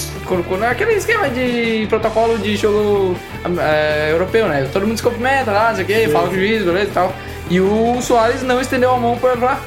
[0.64, 3.16] Colocou naquele esquema de protocolo de jogo
[3.60, 4.66] é, europeu, né?
[4.72, 6.92] Todo mundo se cumprimenta lá, não sei o quê, fala com o juiz, beleza e
[6.92, 7.12] tal.
[7.50, 9.58] E o Soares não estendeu a mão pro Evra.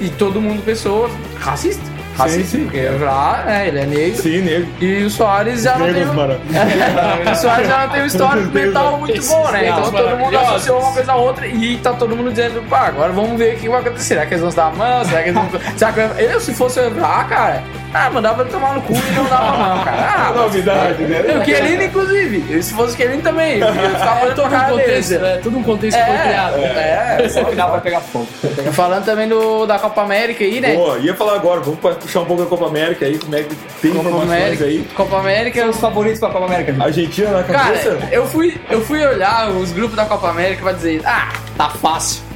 [0.00, 1.82] E todo mundo pensou racista.
[2.16, 2.64] Racista, sim.
[2.64, 4.22] porque o Evra, é, ele é negro.
[4.22, 4.68] Sim, nego.
[4.80, 5.94] E o Soares já não tem.
[5.94, 7.32] Negros um- maravilhosos.
[7.38, 9.68] o Soares já não tem um histórico mental muito esses bom, né?
[9.68, 12.86] Então negros todo mundo associou uma coisa a outra e tá todo mundo dizendo, pá,
[12.86, 14.04] agora vamos ver o que vai acontecer.
[14.04, 15.04] Será que eles vão se dar a mão?
[15.04, 15.50] Será que eles vão.
[15.76, 17.62] Será que eu, eu, se fosse o Evra, cara,
[17.94, 19.96] ah, mandava ele tomar no cu e não dava a mão, cara.
[20.28, 21.20] Ah, Novidade, né?
[21.40, 22.62] o Kelly, inclusive.
[22.62, 23.58] Se fosse o Kelly também.
[23.60, 25.22] Eu ficava É olhando todo pra um contexto, deles.
[25.22, 25.40] né?
[25.42, 26.56] Todo um contexto que foi criado.
[26.58, 27.28] É, é.
[27.28, 28.26] Só no final vai pegar fogo.
[28.72, 30.74] Falando também do, da Copa América aí, né?
[30.74, 33.42] Pô, ia falar agora, vamos pra puxar um pouco da Copa América aí, como é
[33.42, 34.88] que tem Copa informações América, aí.
[34.94, 35.60] Copa América.
[35.60, 36.86] São os favoritos pra Copa América, Vitor.
[36.86, 37.96] Argentina na cabeça?
[37.96, 41.68] Cara, eu fui, eu fui olhar os grupos da Copa América pra dizer, ah, tá
[41.70, 42.27] fácil.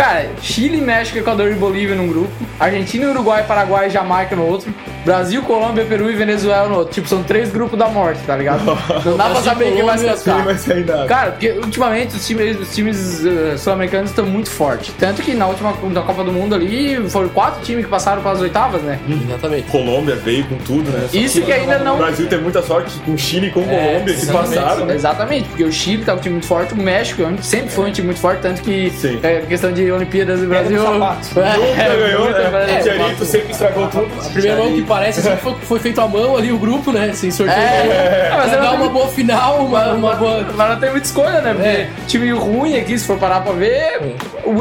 [0.00, 4.72] Cara, Chile, México, Equador e Bolívia num grupo, Argentina, Uruguai, Paraguai e Jamaica no outro,
[5.04, 6.94] Brasil, Colômbia, Peru e Venezuela no outro.
[6.94, 8.64] Tipo, são três grupos da morte, tá ligado?
[9.04, 10.44] Não dá pra saber quem vai se classificar.
[10.44, 11.06] vai sair nada?
[11.06, 14.92] Cara, porque ultimamente os times, os times eh, sul-americanos estão muito fortes.
[14.98, 18.32] Tanto que na última da Copa do Mundo ali foram quatro times que passaram para
[18.32, 18.98] as oitavas, né?
[19.08, 19.70] Exatamente.
[19.70, 21.08] Colômbia veio com tudo, né?
[21.10, 24.14] Só Isso que ainda não- O Brasil tem muita sorte com Chile e com Colômbia
[24.14, 24.94] que passaram, né?
[24.94, 28.06] Exatamente, porque o Chile tá um time muito forte, o México sempre foi um time
[28.06, 29.18] muito forte, tanto que Sim.
[29.22, 30.82] é questão de Olimpíadas do Brasil.
[30.82, 31.28] no sapato.
[31.40, 32.50] É, Nunca ganhou, muito né?
[32.50, 32.76] Brasil.
[32.78, 34.08] O Tiarito sempre estragou tudo.
[34.20, 37.12] A primeira mão que parece assim, foi, foi feito à mão ali, o grupo, né?
[37.12, 37.58] Sem sorteio.
[37.60, 40.46] É, mas dar não uma boa final, uma, uma boa.
[40.56, 41.52] Mas não tem muita escolha, né?
[41.54, 41.88] Porque É.
[42.06, 44.16] time ruim aqui, se for parar pra ver,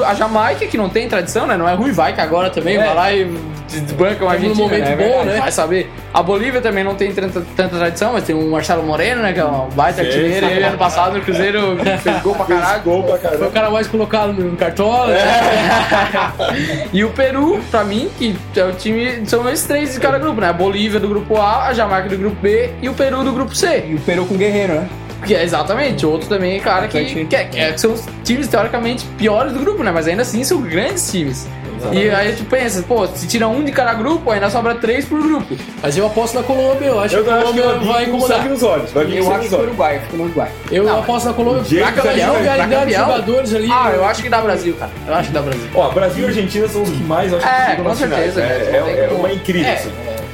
[0.05, 1.55] a Jamaica, que não tem tradição, né?
[1.57, 3.25] Não é ruim, vai que agora também vai lá e
[3.69, 4.63] desbanca uma Tamo num Argentina.
[4.63, 4.91] momento né?
[5.05, 5.39] É bom, né?
[5.39, 5.91] Vai saber.
[6.11, 9.31] A Bolívia também não tem tanta, tanta tradição, mas tem o Marcelo Moreno, né?
[9.31, 10.45] Que é um baita artilheiro.
[10.47, 12.81] Ele ano passado no Cruzeiro fez gol pra caralho.
[12.81, 15.08] Gol pra Foi o cara mais colocado no cartola.
[16.93, 19.23] E o Peru, pra mim, que é o time.
[19.25, 20.49] São esses três de cada grupo, né?
[20.49, 23.55] A Bolívia do grupo A, a Jamaica do grupo B e o Peru do grupo
[23.55, 23.85] C.
[23.89, 24.89] E o Peru com o Guerreiro, né?
[25.25, 29.05] Que é exatamente, outro também, cara, que, é- que é- que são os times teoricamente
[29.17, 29.91] piores do grupo, né?
[29.91, 31.45] Mas ainda assim são grandes times.
[31.91, 35.21] E aí tu pensa, pô, se tira um de cada grupo, ainda sobra três por
[35.21, 35.55] grupo.
[35.81, 38.49] Mas eu aposto na Colômbia, eu acho Eu que a acho que Colômbia vai incomodar.
[38.49, 38.91] nos olhos.
[38.91, 39.59] Vai vir Eu acho que o.
[39.59, 40.51] Uruguai, fica no Uruguai.
[40.71, 41.63] Eu Não, aposto na Colômbia.
[41.81, 43.05] Pra campeão, realidade de campeão.
[43.05, 43.69] jogadores ali.
[43.71, 44.91] Ah, eu acho que dá Brasil, cara.
[45.07, 45.67] Eu acho que dá Brasil.
[45.75, 48.41] Ó, Brasil e Argentina são os que mais acho que É, com certeza?
[48.41, 49.19] É, é como.
[49.21, 49.91] uma incrível, É, assim.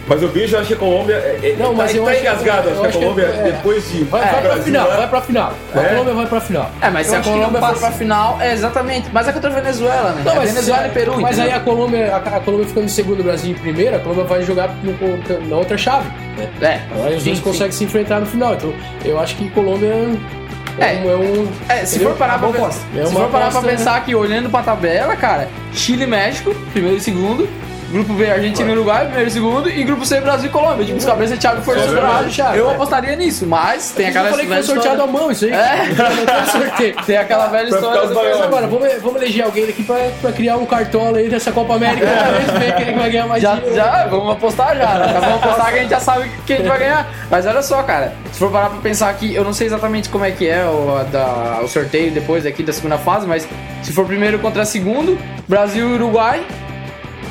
[0.07, 1.15] Mas eu vejo, eu acho que a Colômbia.
[1.15, 3.23] É, é, Não, mas tá, eu tá acho eu Acho que a acho que- Colômbia,
[3.25, 3.51] é.
[3.51, 4.03] depois de.
[4.03, 4.95] Vai, do vai pra Brasil, final, né?
[4.97, 5.53] vai pra final.
[5.73, 5.89] A É?
[5.89, 6.71] Colômbia vai pra final.
[6.81, 9.09] É, mas se Eu a acho que não Colômbia for pra final, é exatamente.
[9.11, 10.23] Mas é contra a Venezuela, né?
[10.31, 11.57] é Venezuela e Peru, Mas aí entendeu?
[11.57, 14.43] a Colômbia, a, a Colômbia ficando em segundo, o Brasil em primeiro, a Colômbia vai
[14.43, 16.07] jogar no- na outra chave.
[16.37, 16.49] né?
[16.61, 18.53] É, Aí os dois conseguem se enfrentar no final.
[18.53, 21.01] Então eu acho que Colômbia é, É.
[21.03, 21.09] um.
[21.09, 22.49] É um É, se for parar pra.
[22.49, 26.97] É se for parar pra pensar que olhando pra tabela, cara, Chile e México, primeiro
[26.97, 27.47] e segundo.
[27.91, 29.69] Grupo B, Argentina e Uruguai, primeiro e segundo.
[29.69, 30.83] E grupo C, Brasil e Colômbia.
[30.85, 31.91] Tipo, os cabeças É separados.
[31.91, 32.73] verdade, chave, Eu é.
[32.73, 35.11] apostaria nisso, mas tem Eu aquela falei que foi sorteado à história.
[35.21, 35.51] mão, isso aí.
[35.51, 35.85] É.
[35.87, 36.95] Não foi sorteio.
[37.05, 40.65] Tem aquela velha história Mas agora, vamos, vamos eleger alguém aqui pra, pra criar um
[40.65, 43.75] cartola aí dessa Copa América pra ver- quem vai ganhar mais Já, dinheiro.
[43.75, 45.13] já, vamos apostar já, né?
[45.13, 47.07] Já vamos apostar que a gente já sabe quem vai ganhar.
[47.29, 50.25] Mas olha só, cara, se for parar pra pensar aqui, eu não sei exatamente como
[50.25, 53.47] é que é o, a da- o sorteio depois aqui da segunda fase, mas
[53.83, 55.17] se for primeiro contra segundo,
[55.47, 56.41] Brasil e Uruguai,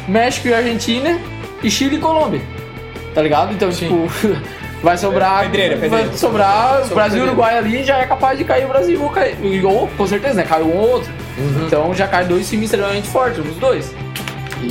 [0.08, 1.18] México e Argentina,
[1.62, 2.40] e Chile e Colômbia.
[3.14, 3.52] Tá ligado?
[3.52, 4.06] Então, tipo,
[4.82, 5.42] vai sobrar.
[5.42, 6.08] Pedreira, pedreira.
[6.08, 7.26] Vai sobrar Sobre Brasil e.
[7.26, 9.02] Uruguai ali já é capaz de cair o Brasil.
[9.02, 10.42] Ou, cair, ou com certeza, né?
[10.42, 11.12] Cai um ou outro.
[11.66, 13.94] Então já cai dois times extremamente fortes, os dois.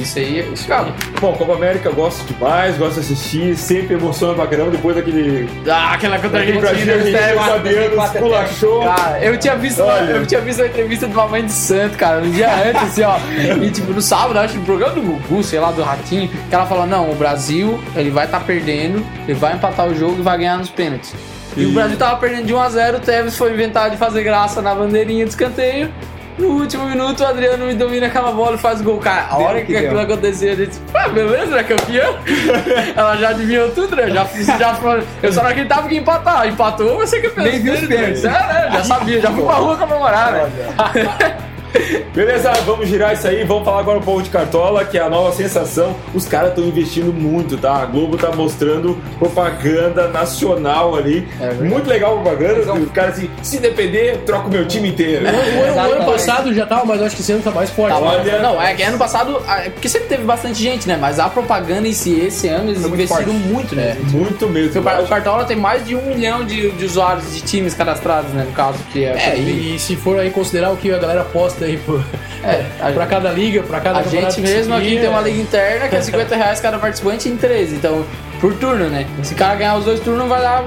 [0.02, 0.94] Isso aí é complicado.
[1.22, 5.48] Bom, Copa América eu gosto demais, gosto de assistir, sempre emociona pra caramba depois daquele.
[5.70, 6.98] Ah, aquela contra a Brasil, Esteban.
[7.00, 8.84] Argentina, Fabiano, quatro, esculachou.
[8.84, 10.12] Cara, eu tinha visto, Olha.
[10.12, 13.04] eu tinha visto a entrevista de uma mãe de santo, cara, no dia antes, assim,
[13.04, 13.18] ó.
[13.64, 16.54] E tipo, no sábado, acho que no programa do Gugu, sei lá, do Ratinho, que
[16.56, 20.22] ela falou, não, o Brasil, ele vai estar perdendo, ele vai empatar o jogo e
[20.22, 21.14] vai ganhar nos pênaltis.
[21.56, 24.62] E, o E- Brasil tava perdendo de 1x0, o Tevez foi inventar de fazer graça
[24.62, 25.90] na bandeirinha de escanteio.
[26.38, 28.98] No último minuto, o Adriano me domina aquela bola e faz gol.
[29.00, 29.82] Cara, a Deu hora que que, deu.
[29.86, 32.16] aquilo aconteceu, a gente, ah, beleza, é campeão.
[32.96, 34.10] Ela já adivinhou tudo, né?
[34.10, 34.26] Já,
[34.58, 34.78] já,
[35.22, 36.48] eu só não acreditava que empatar.
[36.48, 37.46] Empatou, vai ser campeão.
[37.46, 38.26] Nem viu os pênaltis.
[38.26, 38.70] É, né?
[38.74, 41.44] Já sabia, já fui pra rua comemorar, né?
[42.14, 43.44] Beleza, vamos girar isso aí.
[43.44, 45.96] Vamos falar agora um pouco de Cartola, que é a nova sensação.
[46.14, 47.76] Os caras estão investindo muito, tá?
[47.78, 51.28] A Globo tá mostrando propaganda nacional ali.
[51.42, 52.74] É muito legal a propaganda.
[52.74, 55.26] Os caras assim, se depender, troco meu time inteiro.
[55.26, 55.28] O
[55.64, 57.94] ano, o ano passado já tava, mas eu acho que esse ano tá mais forte.
[57.96, 58.08] Tá, né?
[58.20, 60.98] Olha- Não, é que ano passado, ah, é porque sempre teve bastante gente, né?
[61.00, 63.98] Mas a propaganda em si, esse ano, eles muito investiram muito, né?
[64.12, 64.82] Muito mesmo.
[64.82, 68.44] O O Cartola tem mais de um milhão de, de usuários de times cadastrados, né?
[68.48, 69.32] No caso, que é.
[69.34, 72.04] É, e, e se for aí considerar o que a galera posta aí pro,
[72.44, 75.88] É, a- pra cada liga, pra cada A gente mesmo aqui tem uma liga interna
[75.88, 77.76] que é 50 reais cada participante em 13.
[77.76, 78.06] Então,
[78.44, 79.06] por turno, né?
[79.24, 80.64] Se o cara ganhar os dois turnos, vai, dar,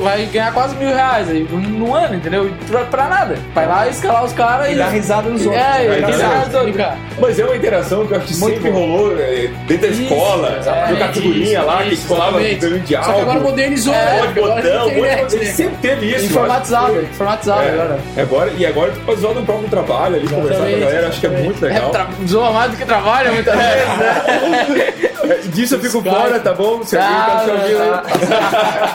[0.00, 2.50] vai ganhar quase mil reais aí no ano, entendeu?
[2.70, 3.36] Pra, pra nada.
[3.54, 4.72] Vai lá escalar os caras e.
[4.72, 5.62] E dá risada nos outros.
[5.62, 6.62] É, Vai e dar risada nos outros.
[6.72, 6.96] Brincar.
[7.20, 8.78] Mas é uma interação que eu acho que Muito sempre bom.
[8.78, 10.56] rolou é, dentro da Isso, escola.
[10.58, 10.88] exatamente.
[10.88, 12.60] Trocar figurinha lá, que Isso, colava exatamente.
[12.60, 14.32] figurinha de Só que agora modernizou, É, né?
[14.34, 15.44] Botão, internet, né?
[15.44, 16.24] Sempre teve isso.
[16.24, 17.98] Informatizado, informatizado É, agora.
[18.16, 21.20] agora, e agora tu pode usar no próprio trabalho ali, conversar com a galera, acho
[21.20, 21.90] que é muito É, legal.
[21.90, 24.94] tra- zoa mais do que trabalha muitas vezes, né?
[25.28, 26.78] É, disso eu fico fora, tá bom?
[26.78, 27.17] Ouvindo.
[27.18, 28.02] Ah,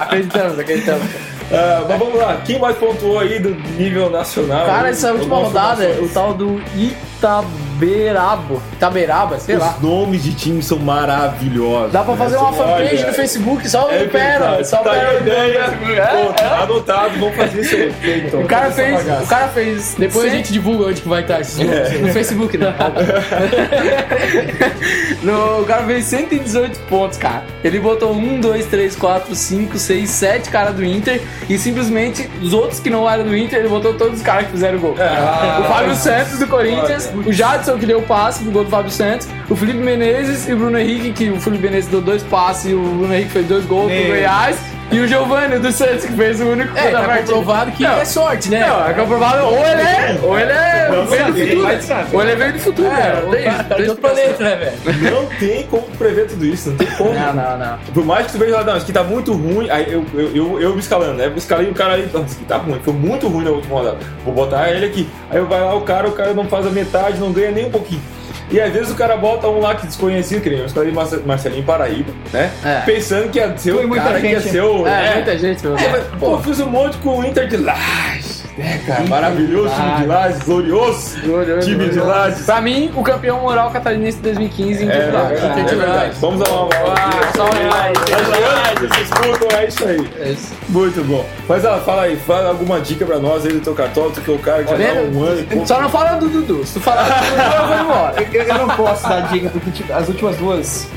[0.02, 1.08] acreditamos, acreditamos.
[1.52, 4.66] Ah, mas vamos lá, quem mais pontuou aí do nível nacional?
[4.66, 4.92] Cara, aí?
[4.92, 6.60] essa última Algumas rodada, o tal do
[7.78, 8.62] Itaberabo.
[8.74, 9.76] Itaberaba, sei lá.
[9.78, 11.92] Os nomes de times são maravilhosos.
[11.92, 12.18] Dá pra né?
[12.20, 15.04] fazer uma Você fanpage olha, no Facebook, só É o Pera, só tá aí a
[15.06, 15.20] Pera.
[15.22, 16.04] ideia.
[16.04, 18.24] É, Pô, tá anotado, vamos fazer isso aí.
[18.28, 21.22] Então, O cara fez, o cara fez Depois a cem- gente divulga onde que vai
[21.22, 21.64] estar esses É.
[21.64, 22.02] nomes.
[22.02, 22.74] no Facebook, né?
[25.24, 27.44] no, o cara fez 118 pontos, cara.
[27.64, 32.54] Ele botou 1, 2, 3, 4, 5, 6, 7 caras do Inter e simplesmente os
[32.54, 34.96] outros que não eram do Inter, ele botou todos os caras que fizeram gol.
[35.00, 38.70] Ah, o Fábio Santos do Corinthians, o Jadson que deu o passe pro gol do
[38.70, 42.24] Fábio Santos, o Felipe Menezes e o Bruno Henrique, que o Felipe Menezes deu dois
[42.24, 44.08] passes e o Bruno Henrique fez dois gols pro Meu.
[44.08, 44.58] Goiás,
[44.92, 47.84] e o Giovanni do Santos, que fez o único gol É, da tá comprovado que
[47.84, 47.98] Não.
[47.98, 48.66] é sorte, né?
[48.68, 51.68] Não, é comprovado, ou ele é, ou ele é Não, veio do futuro,
[52.14, 53.22] ou ele veio do futuro, É, né?
[53.32, 55.12] Tem tem de outro planeta, né, velho?
[55.12, 57.14] Não tem como prever tudo isso, não tem como.
[57.14, 57.78] Não, não, não.
[57.94, 60.36] Por mais que tu veja lá, não, isso aqui tá muito ruim, aí eu, eu,
[60.36, 61.26] eu, eu me escalando, né?
[61.26, 63.76] Eu escalei o cara aí, nossa, isso aqui tá ruim, foi muito ruim na última
[63.80, 63.98] rodada.
[64.24, 65.10] Vou botar ele aqui.
[65.32, 67.66] Aí eu vai lá, o cara, o cara não faz a metade, não ganha nem
[67.66, 68.02] um pouquinho.
[68.54, 71.64] E às vezes o cara bota um lá que desconhecido, que nem eu Marce- Marcelinho
[71.64, 72.52] Paraíba, né?
[72.64, 72.82] É.
[72.86, 74.52] Pensando que ia ser o muita cara que ia gente.
[74.52, 74.86] ser o.
[74.88, 75.14] É, né?
[75.16, 78.23] muita gente, meu É, Pô, fiz um monte com o Inter de Lages.
[78.58, 81.16] É, cara, maravilhoso time de Lages, glorioso
[81.64, 82.46] time de Lages.
[82.46, 85.88] Pra mim, o campeão moral catarinense de 2015 em É, Inter de é verdade.
[85.88, 86.18] Lages.
[86.20, 86.96] Vamos dar uma bola.
[87.36, 88.90] Salve Lages.
[88.90, 90.12] Vocês escutam, é isso aí.
[90.20, 90.54] É isso.
[90.70, 91.26] Muito bom.
[91.48, 94.32] Mas ah, fala aí, fala alguma dica pra nós aí do teu cartão, tu que
[94.32, 95.68] é o cara que já Tá um ano e pouco.
[95.68, 96.66] Só não fala do Dudu.
[96.66, 98.16] Se tu falar do Dudu, eu vou embora.
[98.34, 100.88] Eu, eu não posso dar dica, porque tipo, as últimas duas.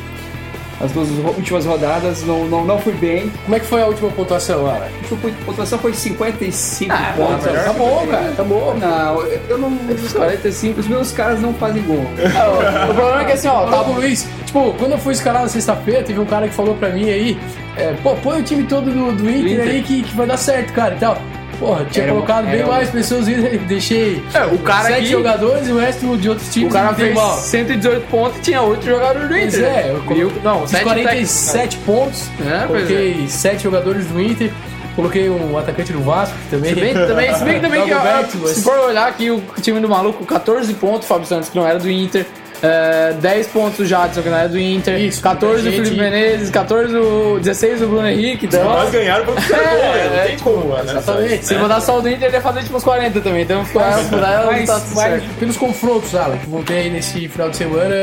[0.81, 3.31] As duas últimas rodadas não, não, não fui bem.
[3.45, 4.87] Como é que foi a última pontuação, Ara?
[4.87, 7.45] A última pontuação foi 55 Ah, pontos.
[7.47, 8.75] Tá bom, cara, tá bom.
[8.79, 9.73] Não, eu eu não.
[9.95, 12.05] Os 45, os meus caras não fazem gol.
[12.91, 15.49] O problema é que assim, ó, Tá, tá Luiz, tipo, quando eu fui escalar na
[15.49, 17.39] sexta-feira, teve um cara que falou pra mim aí,
[17.77, 19.69] é, pô, põe o time todo do, do Inter, Inter.
[19.69, 21.19] aí que, que vai dar certo, cara, e tal.
[21.59, 23.35] Porra, tinha Era colocado bem era mais pessoas, e
[23.67, 26.95] deixei É, o cara sete aqui- jogadores e o resto de outros times O cara
[26.95, 27.37] fez mal.
[27.39, 29.65] 118 pontos e tinha 8 jogadores do Pois Inter.
[29.67, 34.21] é, eu E o- não, fiz 7 47 pontos, É, pois coloquei 7 jogadores do
[34.21, 34.51] Inter,
[34.95, 36.75] coloquei um atacante do Vasco que também.
[36.75, 39.31] Se bem, também, se bem que também que, ó, Dagoberto, mas- se for olhar aqui
[39.31, 42.27] o time do maluco, 14 pontos, Fábio Santos, que não era do Inter.
[42.63, 44.99] É, 10 pontos o Jadson, que não era do Inter.
[45.01, 46.01] Isso, 14 o muita Felipe.
[46.01, 48.47] Menezes, 14 o 16 o Bruno Henrique.
[48.47, 50.83] Então, Nós ganharam pra você É, não é, tem como, né?
[50.83, 51.47] exatamente.
[51.47, 53.43] se botar só o do Inter, ele ia fazer tipo uns 40 também.
[53.43, 55.39] Então, ficar mudar Mas, tá mas certo.
[55.39, 57.95] pelos confrontos, Alan, que vão ter aí nesse final de semana.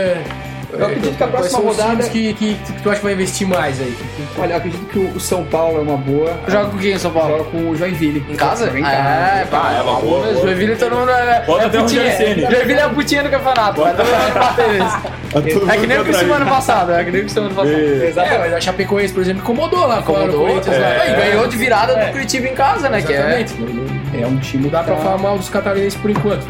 [0.78, 2.98] Eu acredito que a quais próxima são os rodada- times que, que, que tu acha
[3.00, 3.96] que vai investir mais aí?
[4.38, 6.34] Olha, eu acredito que o São Paulo é uma boa.
[6.48, 7.38] Joga com quem em São Paulo?
[7.38, 8.26] Joga com o Joinville.
[8.30, 8.66] Em casa?
[8.68, 8.96] Joga em casa.
[8.98, 10.42] É, pá, é uma boa, boa.
[10.42, 12.52] Joinville todo mundo é, Bota é até putinha.
[12.52, 13.76] Joinville é a putinha do campeonato.
[13.76, 14.34] Todo mundo.
[14.34, 14.56] Tá
[15.34, 16.50] todo É que nem o ano ele.
[16.50, 16.92] passado.
[16.94, 17.68] É que nem o passado.
[17.70, 18.14] É.
[18.34, 21.12] É, mas a Chapecoense, por exemplo, incomodou lá Incomodou, é.
[21.12, 22.06] E ganhou de virada É.
[22.08, 23.02] do Curitiba em casa, né?
[23.02, 23.42] Que é...
[23.42, 23.94] Exatamente.
[24.16, 26.46] É um time dá que pra tá- falar mal dos catarinenses por enquanto.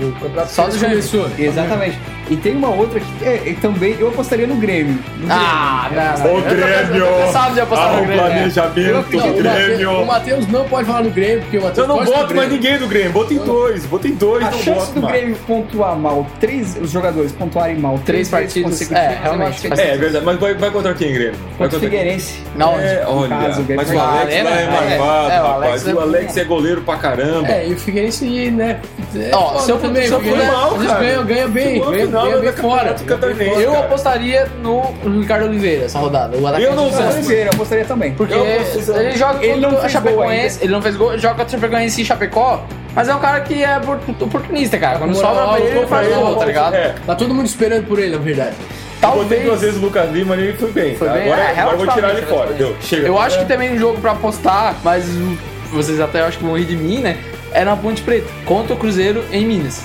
[0.48, 1.30] Só do começou.
[1.40, 1.98] Exatamente.
[2.30, 4.98] E tem uma outra que é, é também eu apostaria no Grêmio.
[5.20, 6.38] No Ah, não, não.
[6.38, 7.06] O Grêmio!
[7.06, 8.24] Eu cansado de apostar Ah, no o Grêmio.
[8.24, 8.28] é.
[8.30, 10.06] planejamento Não, do o Grêmio!
[10.06, 12.50] Matheus não pode falar no Grêmio, porque o Matheus Eu não boto mais Grêmio.
[12.50, 15.16] ninguém do Grêmio, botei dois, botei dois, A não chance boto do mais.
[15.16, 19.68] Grêmio pontuar mal, três, os jogadores pontuarem mal, Três três, partidas, vezes consecutivas, é, realmente,
[19.82, 21.34] É, é verdade, mas vai, vai contra quem, Grêmio?
[21.58, 22.40] Vai Contra o Figueirense.
[22.56, 25.42] Não, É, olha, caso, o Grêmio mas o Alex Arena, lá é é, marvado, é,
[25.42, 25.64] o rapaz.
[25.64, 27.48] Alex é o Alex é goleiro pra caramba.
[27.50, 28.80] É, e o Figueirense, né?
[29.16, 31.24] É, Ó, se eu- for mal, cara.
[31.24, 32.94] ganha, bem, ganha, do bem fora.
[32.94, 33.62] Catarinense.
[33.62, 33.86] Eu cara.
[33.86, 34.82] apostaria no
[35.20, 36.38] Ricardo Oliveira essa rodada.
[36.38, 36.92] O Eu não.
[36.92, 37.16] Santos.
[37.16, 38.14] Oliveira, eu apostaria também.
[38.14, 41.36] Porque Eu ele joga Ele não a fez gol Chapecoense, ele não fez gol, joga
[41.36, 42.66] contra a Chapecoense em Chapecó.
[42.96, 43.78] Mas é um cara que é
[44.20, 45.00] oportunista, cara.
[45.00, 46.76] Quando Moral, sobra pra ele, ele faz gol, tá ligado?
[46.76, 46.96] É.
[47.06, 48.56] Tá todo mundo esperando por ele, na verdade.
[48.56, 49.44] Botei Talvez.
[49.44, 50.96] duas vezes o Lucas Lima ali e foi bem.
[50.96, 51.14] Foi tá?
[51.14, 52.54] bem, agora, é, agora eu vou tirar ele fora.
[52.54, 53.08] Deu, chega.
[53.08, 55.06] Eu acho que também um jogo pra apostar, mas
[55.72, 57.18] vocês até acho que vão rir de mim, né?
[57.52, 59.84] É na Ponte Preta, contra o Cruzeiro em Minas.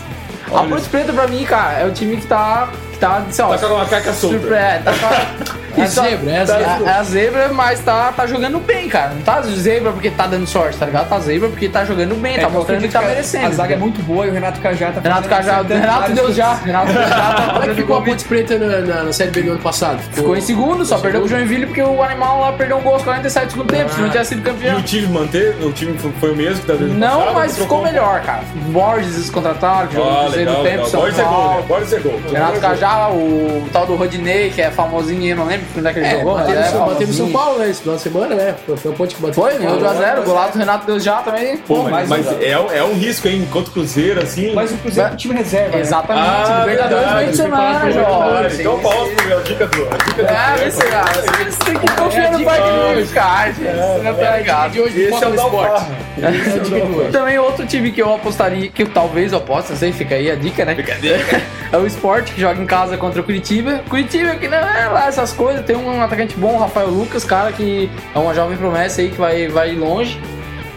[0.51, 2.69] A Olha Ponte Preta, pra mim, cara, é o time que tá.
[2.99, 4.55] Que tá, sei lá, Tá com uma caca solta.
[4.57, 6.91] é, tá com a- É zebra, é a tá- zebra.
[6.91, 9.11] É a zebra, mas tá, tá jogando bem, cara.
[9.15, 11.09] Não tá zebra porque tá dando sorte, tá ligado?
[11.09, 13.47] Tá zebra porque tá jogando bem, É, tá mostrando que tá merecendo.
[13.47, 16.55] A zaga é muito boa e o Renato Cajá tá Renato Cajá, Renato Deus já.
[16.55, 18.03] Renato Deus já tá Como é que ficou a.
[18.03, 20.01] Ponte Preta na, na, na Série B do ano passado?
[20.13, 23.05] Ficou em segundo, só perdeu pro Joinville porque o animal lá perdeu um gol aos
[23.05, 24.79] 47 do segundo tempo, se não tinha sido E campeão.
[24.79, 25.65] o time manteve?
[25.65, 28.41] O time foi- o mesmo que tá dando Não, mas ficou melhor, cara.
[28.73, 30.87] Borges que jogou no Ah, Cruzeiro legal, do tempo.
[30.89, 31.63] São Borges é gol, né?
[31.69, 32.21] Borges é gol.
[32.33, 35.99] Renato Cajá, o tal do Rodinei, que é famosinho, eu não lembro onde é que
[35.99, 37.15] ele É, jogou, mas bateu, é São- bateu famosinho.
[37.15, 37.71] São Paulo, né?
[37.71, 38.55] Esse final de semana, né?
[38.67, 39.35] Foi, a ponte que bateu.
[39.43, 39.99] Foi, ganhou São Paulo.
[40.01, 41.57] 2x0, golaço do Renato Deus já também.
[41.59, 42.41] Pô, mas, mais mas um.
[42.41, 43.43] é, é um risco, hein?
[43.49, 44.55] Enquanto o Cruzeiro, assim.
[44.55, 45.77] Mas o Cruzeiro é um time reserva.
[45.77, 45.81] né?
[45.81, 47.91] Exatamente, Ah, Libertadores verdade, meio de semana.
[47.93, 48.47] João.
[48.59, 49.83] Então, pausa a dica do.
[49.89, 53.53] A dica do É, cara, vocês têm que confiar no dica pai de de cara,
[53.53, 53.59] gente.
[53.59, 54.73] Você não tá ligado.
[54.73, 55.87] De hoje, Esse é o esporte.
[56.23, 57.09] É hoje.
[57.13, 60.35] Também outro time que eu apostaria, que talvez eu aposte, não sei, fica aí a
[60.35, 60.77] dica, né?
[61.71, 63.83] É o Sport, que joga em casa contra o Curitiba.
[63.89, 67.51] Curitiba que não é lá essas coisas, tem um atacante bom, o Rafael Lucas, cara
[67.53, 70.21] que é uma jovem promessa aí que vai, vai longe,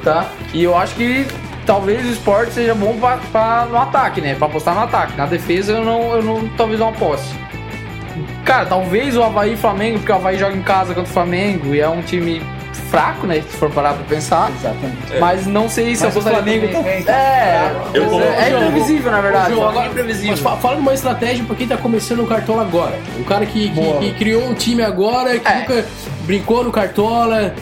[0.04, 0.26] tá?
[0.54, 1.26] E eu acho que
[1.66, 4.36] talvez o Sport seja bom pra, pra- no ataque, né?
[4.36, 5.16] Pra apostar no ataque.
[5.16, 7.30] Na defesa eu não, eu não talvez não aposte.
[8.44, 11.74] Cara, talvez o Havaí e Flamengo, porque o Havaí joga em casa contra o Flamengo
[11.74, 12.42] e é um time
[12.74, 13.36] fraco, né?
[13.42, 14.52] Se for parar pra pensar.
[14.52, 15.20] Exatamente.
[15.20, 17.04] Mas não sei se Mas eu o apostaria Flamengo também.
[17.04, 17.16] também.
[17.16, 19.50] É, Eu é, vou- é imprevisível, na verdade.
[19.54, 20.32] João, é agora, imprevisível.
[20.32, 22.98] mas fa- fala de uma estratégia pra quem tá começando no Cartola agora.
[23.20, 25.60] Um cara que, que, que criou um time agora, que É.
[25.60, 25.86] nunca
[26.26, 27.54] brincou no Cartola,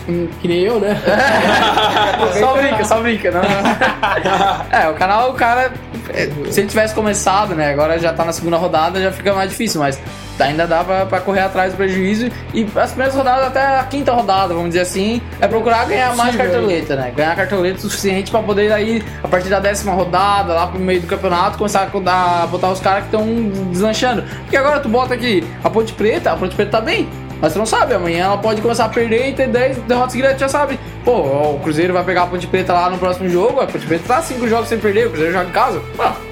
[0.41, 0.99] que nem eu, né?
[2.39, 3.41] só brinca, só brinca, não.
[4.71, 5.71] é, o canal, o cara,
[6.09, 7.71] é, se ele tivesse começado, né?
[7.71, 9.99] Agora já tá na segunda rodada, já fica mais difícil, mas
[10.39, 12.29] ainda dá pra, pra correr atrás do prejuízo.
[12.53, 16.35] E as primeiras rodadas, até a quinta rodada, vamos dizer assim, é procurar ganhar mais
[16.35, 17.13] Possível, cartoleta, né?
[17.15, 21.07] Ganhar cartoleta suficiente pra poder aí, a partir da décima rodada, lá pro meio do
[21.07, 23.25] campeonato, começar a botar os caras que estão
[23.71, 24.23] deslanchando.
[24.41, 27.07] Porque agora tu bota aqui a Ponte Preta, a Ponte Preta tá bem.
[27.41, 30.39] Mas tu não sabe, amanhã ela pode começar a perder e ter 10 derrotas seguidas,
[30.39, 30.79] já sabe.
[31.05, 31.13] Pô,
[31.55, 34.21] o Cruzeiro vai pegar a Ponte Preta lá no próximo jogo, a Ponte Preta tá
[34.21, 35.81] 5 jogos sem perder, o Cruzeiro joga em casa.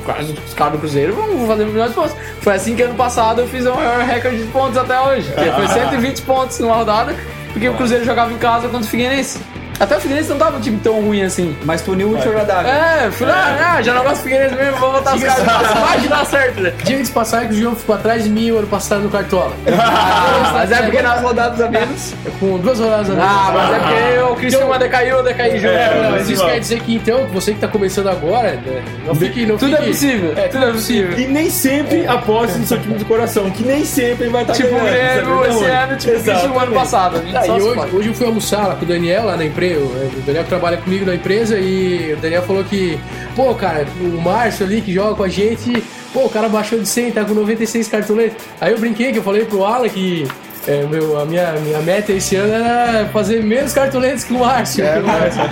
[0.04, 2.16] Quase os caras do Cruzeiro vão fazer milhões de pontos.
[2.42, 5.32] Foi assim que ano passado eu fiz o maior recorde de pontos até hoje.
[5.32, 7.16] Foi 120 pontos numa rodada,
[7.54, 9.40] porque o Cruzeiro jogava em casa contra o Figueirense.
[9.80, 11.56] Até o Figueirense não tava um time tão ruim assim.
[11.64, 12.72] Mas tu uniu o útil ao agradável.
[12.72, 15.44] É, fui lá, ah, já não gosto do Figueirense mesmo, vou botar os caras.
[15.46, 16.74] Vai que dá certo, né?
[16.84, 19.54] Diga de passagem que o João ficou atrás de mim o ano passado no Cartola.
[20.54, 22.14] Mas é porque nas rodadas a menos.
[22.40, 23.28] Com duas rodadas a menos.
[23.30, 25.74] Ah, mas é porque o Cristiano decaiu, eu decaí junto.
[25.74, 29.46] É, mas isso quer dizer que então, você que tá começando agora, né, não fique.
[29.46, 31.18] Não Tudo é possível, É, tudo é possível.
[31.18, 34.76] E nem sempre aposte no seu time do coração, que nem sempre vai estar Tipo
[34.76, 34.80] o.
[34.80, 35.50] Grêmio sabe?
[35.50, 37.24] esse Então, ano, tipo o Cristiano ano passado.
[37.34, 39.67] Ah, e hoje eu fui almoçar lá com o Daniel lá na empresa.
[39.76, 42.98] O Daniel trabalha comigo na empresa e o Daniel falou que,
[43.36, 46.88] pô, cara, o Márcio ali que joga com a gente, pô, o cara baixou de
[46.88, 48.42] 100, tá com 96 cartoletas.
[48.62, 50.28] Aí eu brinquei que eu falei pro Alan que
[50.68, 54.84] é, meu, a minha, minha meta esse ano era fazer menos cartoletas que o Márcio.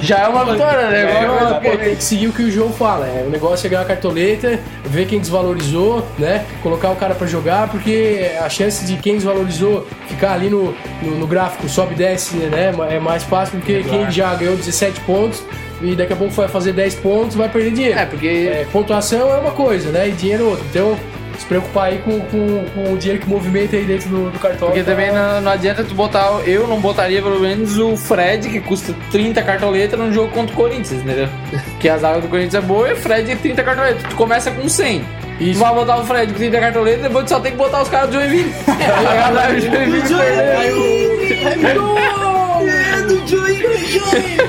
[0.01, 1.01] Já é uma vitória, né?
[1.03, 3.07] É, pô, tem que seguir o que o João fala.
[3.07, 6.45] É, o negócio é ganhar cartoleta, ver quem desvalorizou, né?
[6.61, 11.11] Colocar o cara pra jogar, porque a chance de quem desvalorizou ficar ali no, no,
[11.17, 12.73] no gráfico sobe e desce, né?
[12.89, 15.41] É mais fácil do que quem já ganhou 17 pontos
[15.81, 17.99] e daqui a pouco vai fazer 10 pontos vai perder dinheiro.
[17.99, 20.09] É, porque É, pontuação é uma coisa, né?
[20.09, 20.65] E dinheiro é outra.
[20.69, 20.97] Então,
[21.37, 24.67] se preocupar aí com, com, com o dinheiro que movimenta aí dentro do, do cartão.
[24.67, 26.41] Porque também não, não adianta tu botar.
[26.45, 30.57] Eu não botaria pelo menos o Fred, que custa 30 cartoletas, num jogo contra o
[30.57, 31.27] Corinthians, entendeu?
[31.71, 34.03] Porque a zaga do Corinthians é boa e o Fred é 30 cartoletas.
[34.03, 35.05] Tu começa com 100.
[35.39, 35.53] Isso.
[35.53, 37.89] Tu vai botar o Fred com 30 cartoletas, depois tu só tem que botar os
[37.89, 38.53] caras do Joinville.
[38.67, 40.05] a galera do Joinville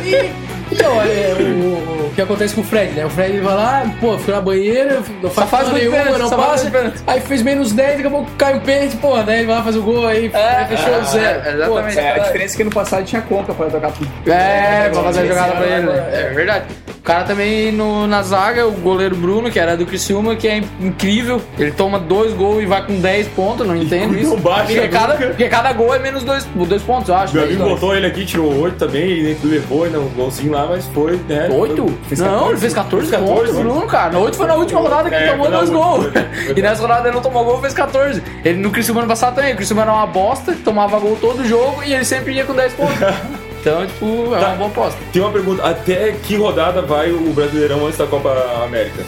[0.07, 0.33] perder.
[0.71, 3.05] Então, é, o, o que acontece com o Fred, né?
[3.07, 6.93] O Fred vai lá, pô, fica na banheira, não faz faz nenhuma, pênalti, não passa.
[7.07, 9.63] Aí fez menos 10, daqui a pouco cai um pênalti, porra, daí ele vai lá
[9.63, 11.41] fazer o gol aí, É, fechou é, zero.
[11.47, 11.95] é, exatamente.
[11.95, 14.11] Pô, É, a diferença é que no passado tinha conta pra tocar tudo.
[14.27, 16.09] É, pra fazer a jogada pra ele, né?
[16.13, 16.65] É verdade.
[16.89, 20.61] O cara também no, na zaga, o goleiro Bruno, que era do Criciúma, que é
[20.81, 21.41] incrível.
[21.57, 24.31] Ele toma dois gols e vai com 10 pontos, não entendo E isso.
[24.31, 25.27] não baixa porque, cada, nunca.
[25.29, 27.33] porque cada gol é menos dois, dois pontos, eu acho.
[27.35, 27.53] Meu né?
[27.53, 31.13] amigo botou ele aqui, tirou 8 também, ele levou ainda um golzinho lá, mas foi,
[31.29, 31.49] né?
[31.53, 31.87] Oito?
[32.09, 34.19] Fez não, 14, ele fez 14 fez pontos, Bruno, cara.
[34.19, 36.07] Oito foi na última rodada que É, ele tomou na dois gols.
[36.57, 38.23] E nessa rodada ele não tomou gol, fez 14.
[38.45, 39.53] Ele no Criciúma ano passado também.
[39.55, 42.73] O Criciúma era uma bosta, tomava gol todo jogo e ele sempre ia com 10
[42.75, 42.95] pontos.
[43.67, 44.47] Então, tipo, é Tá.
[44.51, 44.97] uma boa aposta.
[45.13, 48.33] Tem uma pergunta, até que rodada vai o Brasileirão antes da Copa
[48.65, 49.03] América?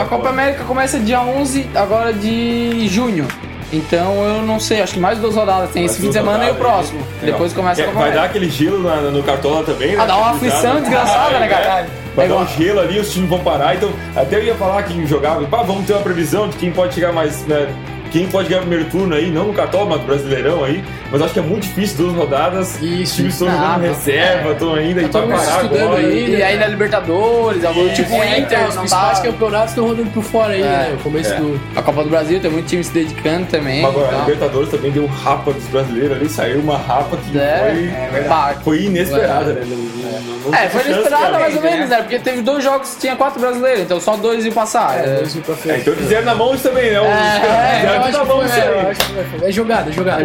[0.00, 3.28] A Copa América começa dia 11 agora de junho.
[3.72, 5.70] Então eu não sei, acho que mais duas rodadas.
[5.70, 6.98] Tem esse fim de semana e o próximo.
[7.22, 8.38] Depois começa a Copa Vai dar América.
[8.38, 9.98] aquele gelo na- no Cartola também, né?
[10.02, 11.86] Ah, dá uma aflição desgraçada, né, cara?
[12.14, 13.74] Vai É dar um gelo ali, os times vão parar.
[13.74, 16.94] Então, até eu ia falar que jogava, pá, vamos ter uma previsão de quem pode
[16.94, 17.46] chegar mais.
[17.46, 17.74] né,
[18.10, 20.84] quem pode ganhar o primeiro turno aí, não no Cartola, mas no Brasileirão aí.
[21.12, 22.80] Mas acho que é muito difícil duas rodadas.
[22.80, 23.02] Isso.
[23.02, 23.78] Os times estão jogando não.
[23.80, 25.98] reserva, estão ainda Tá e vai parar estudando agora.
[26.00, 26.30] aí.
[26.36, 29.24] E aí na Libertadores, agora, É, tipo o é, Inter, então, os principais tá...
[29.26, 30.64] campeonatos estão rodando por fora aí, É.
[30.64, 30.96] né?
[30.98, 31.36] O começo É.
[31.36, 31.60] do.
[31.76, 33.82] A Copa do Brasil tem muito time se dedicando também.
[33.82, 34.20] Mas agora, a.
[34.20, 38.82] Libertadores também deu um rapa dos brasileiros ali, saiu uma rapa que É, foi, foi
[38.84, 39.64] inesperada, né?
[39.66, 41.96] Não- não- não É, foi pra mais ou alguém, menos, né?
[41.98, 44.98] Porque teve dois jogos que tinha quatro brasileiros, então só dois iam passar.
[44.98, 45.80] É, É, dois pra É, frente.
[45.82, 47.00] então fizeram na mão isso também, né?
[47.00, 47.10] Os- É,
[48.08, 49.48] é, que foi.
[49.48, 50.22] É jogada, é jogada.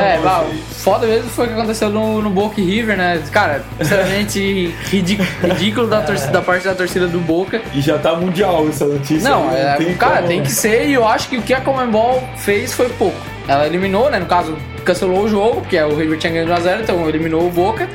[0.00, 0.62] É, isso aí.
[0.70, 3.22] foda mesmo foi o que aconteceu no, no Boca e River, né?
[3.30, 7.60] Cara, sinceramente ridículo, ridículo da, torcida, da parte da torcida do Boca.
[7.72, 9.28] E já tá mundial essa notícia.
[9.28, 10.46] Não, aí, é, tem cara, como, tem né?
[10.46, 13.16] que ser e eu acho que o que a Comembol fez foi pouco.
[13.48, 14.18] Ela eliminou, né?
[14.18, 17.50] No caso, cancelou o jogo, porque o River tinha ganho de 1x0, então eliminou o
[17.50, 17.88] Boca.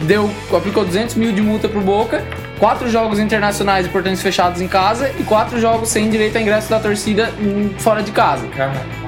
[0.00, 2.22] Deu, aplicou 200 mil de multa pro Boca.
[2.58, 6.78] Quatro jogos internacionais importantes fechados em casa e quatro jogos sem direito a ingresso da
[6.78, 8.46] torcida hum, fora de casa.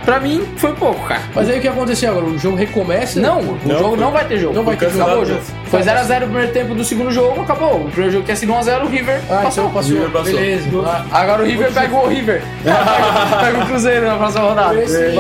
[0.04, 1.22] Pra mim, foi pouco, cara.
[1.34, 2.26] Mas aí o que aconteceu agora?
[2.26, 3.18] O jogo recomeça?
[3.20, 4.54] Não, o Não, jogo não vai ter jogo.
[4.54, 5.22] não vai ter Acabou jogo.
[5.22, 5.40] o jogo.
[5.82, 7.76] Foi 0x0 o primeiro tempo do segundo jogo, acabou.
[7.82, 9.64] O primeiro jogo tinha sido 1x0, o River Ah, passou.
[9.64, 9.92] então passou.
[9.94, 10.32] River passou.
[10.32, 10.68] Beleza.
[10.84, 12.42] Ah, Agora o River pega o River.
[12.64, 14.82] pega, pega o Cruzeiro na próxima rodada.
[14.82, 15.12] Esse,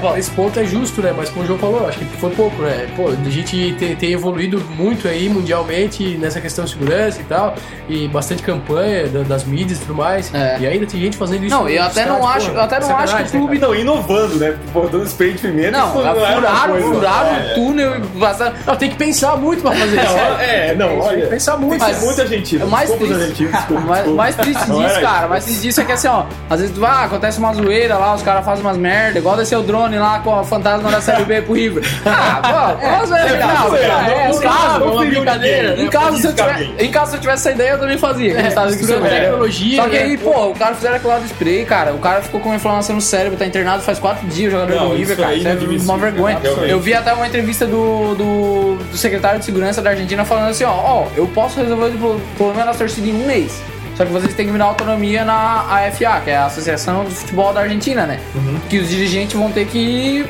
[0.00, 0.18] Paulo.
[0.18, 1.12] esse ponto é justo, né?
[1.16, 2.86] Mas como o João falou, acho que foi pouco, né?
[2.96, 7.54] Pô, a gente ter, ter evoluído muito aí mundialmente nessa questão de segurança e tal,
[7.88, 10.32] e bastante campanha da- das mídias e tudo mais.
[10.34, 10.58] É.
[10.60, 11.54] E ainda tem gente fazendo isso.
[11.54, 14.36] Não, eu até não acho, pô, eu até não acho que o clube não, inovando,
[14.36, 14.54] né?
[14.90, 15.70] Dando spray de pimenta.
[15.72, 17.52] Não, é furaram, furaram É.
[17.52, 18.54] o túnel e passaram.
[18.66, 19.93] Não, tem que pensar muito pra fazer isso.
[20.44, 21.20] É, é, não, Tem olha.
[21.22, 21.80] que pensar muito.
[21.80, 22.66] Mas- muito argentino.
[22.66, 24.16] mais triste- argentinos, desculpa, Mais, desculpa.
[24.22, 27.04] mais triste Não disso, cara, mais triste disso é que assim, ó, às vezes ah,
[27.04, 30.38] acontece uma zoeira lá, os caras fazem umas merda, igual descer o drone lá com
[30.38, 31.82] a fantasma da série B pro River.
[32.06, 35.80] Ah, pô, é, não, zoeira, cara, não- é, não- não uma brincadeira.
[35.80, 37.98] Em casa, se eu não tivesse, em casa, se eu tivesse essa ideia, eu também
[37.98, 38.32] fazia.
[38.38, 38.50] É, é
[39.20, 40.02] tecnologia, Só que né?
[40.02, 41.92] aí, pô, o cara fizeram aquilo lá do spray, cara.
[41.92, 44.74] O cara ficou com uma inflamação no cérebro, tá internado faz quatro dias, o jogador
[44.80, 45.34] Não, do River, cara.
[45.34, 46.38] Isso é uma vergonha.
[46.66, 50.70] Eu vi até uma entrevista do, do secretário de segurança da Argentina falando assim, ó,
[50.72, 53.62] ó, eu posso resolver o pro- problema da torcida em um mês.
[53.96, 57.14] Só que vocês têm que me dar autonomia na AFA, que é a Associação de
[57.14, 58.18] Futebol da Argentina, né?
[58.34, 58.58] Uhum.
[58.68, 60.26] Que os dirigentes vão ter que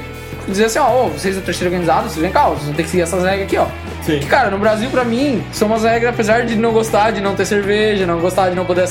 [0.47, 2.91] dizer assim, ó, ô, vocês da torcida organizada, vocês vem cá, vocês vão ter que
[2.91, 3.67] seguir essas regras aqui, ó.
[4.03, 4.19] Sim.
[4.19, 7.35] Que, cara, no Brasil, pra mim, são umas regras, apesar de não gostar de não
[7.35, 8.83] ter cerveja, não gostar de não poder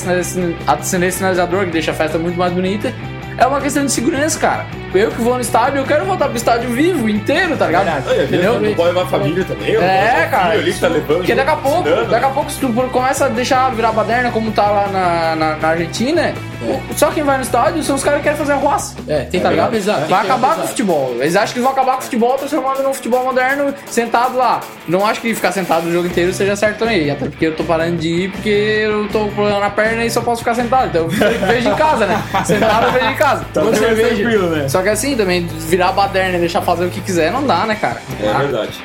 [0.66, 2.92] acender sinalizador, que deixa a festa muito mais bonita,
[3.38, 4.66] é uma questão de segurança, cara.
[4.94, 7.88] Eu que vou no estádio, eu quero voltar pro estádio vivo, inteiro, tá ligado?
[8.08, 8.60] Olha, Entendeu?
[8.60, 9.70] Não pode levar a família também.
[9.70, 10.50] eu É, cara.
[10.50, 11.16] filho ali que tá levando.
[11.18, 12.10] Porque daqui a pouco, ensinando.
[12.10, 15.56] daqui a pouco, se tu começa a deixar virar baderna como tá lá na, na,
[15.56, 16.32] na Argentina,
[16.62, 18.94] o- só quem vai no estádio são os caras que querem fazer arruaça.
[19.08, 19.70] É, tem que Tá ligado?
[19.70, 20.00] pegar pesado.
[20.06, 21.16] tem Vai acabar com o futebol.
[21.18, 24.60] Eles acham que vão acabar com o futebol transformando num futebol moderno sentado lá.
[24.86, 27.10] Não acho que ficar sentado o jogo inteiro seja certo também.
[27.10, 30.10] Até porque eu tô parando de ir porque eu tô com problema na perna e
[30.10, 30.86] só posso ficar sentado.
[30.86, 32.22] Então eu vejo em casa, né?
[32.44, 33.40] Sentado eu vejo em casa.
[33.52, 34.14] Tá Tomando mais cerveja.
[34.22, 34.68] tranquilo, né?
[34.68, 37.74] Só que assim, também, virar baderna e deixar fazer o que quiser, não dá, né,
[37.74, 38.00] cara?
[38.20, 38.82] É verdade.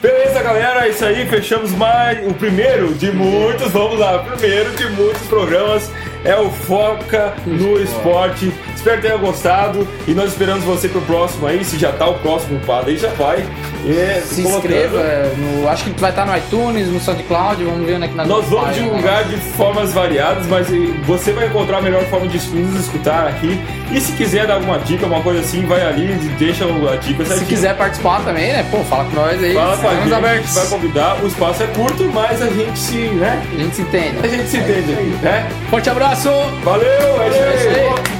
[0.00, 1.26] Beleza, galera, é isso aí.
[1.26, 3.72] Fechamos mais o primeiro de muitos.
[3.72, 5.90] Vamos lá, o primeiro de muitos programas
[6.24, 8.52] é o Foca no Esporte.
[8.78, 11.64] Espero que tenha gostado e nós esperamos você pro próximo aí.
[11.64, 13.44] Se já tá o próximo quadro aí, já vai.
[13.84, 14.66] E Se colocando.
[14.72, 18.08] inscreva, é, no, acho que vai estar no iTunes, no SoundCloud, vamos ver onde é
[18.08, 18.82] que nós Nós vamos né?
[18.82, 23.26] divulgar de formas variadas, mas eh, você vai encontrar a melhor forma de nos escutar
[23.26, 23.60] aqui.
[23.92, 27.24] E se quiser dar alguma dica, alguma coisa assim, vai ali e deixa a dica
[27.24, 28.64] Se quiser participar também, né?
[28.70, 29.54] Pô, fala com nós aí.
[29.54, 30.54] Fala com a gente, abertos.
[30.54, 31.18] vai convidar.
[31.22, 33.42] O espaço é curto, mas a gente se, né?
[33.54, 34.18] A gente se entende.
[34.22, 35.48] A gente se entende aqui, né?
[35.68, 36.30] Forte abraço!
[36.62, 36.88] Valeu,
[37.22, 38.17] é isso É aí.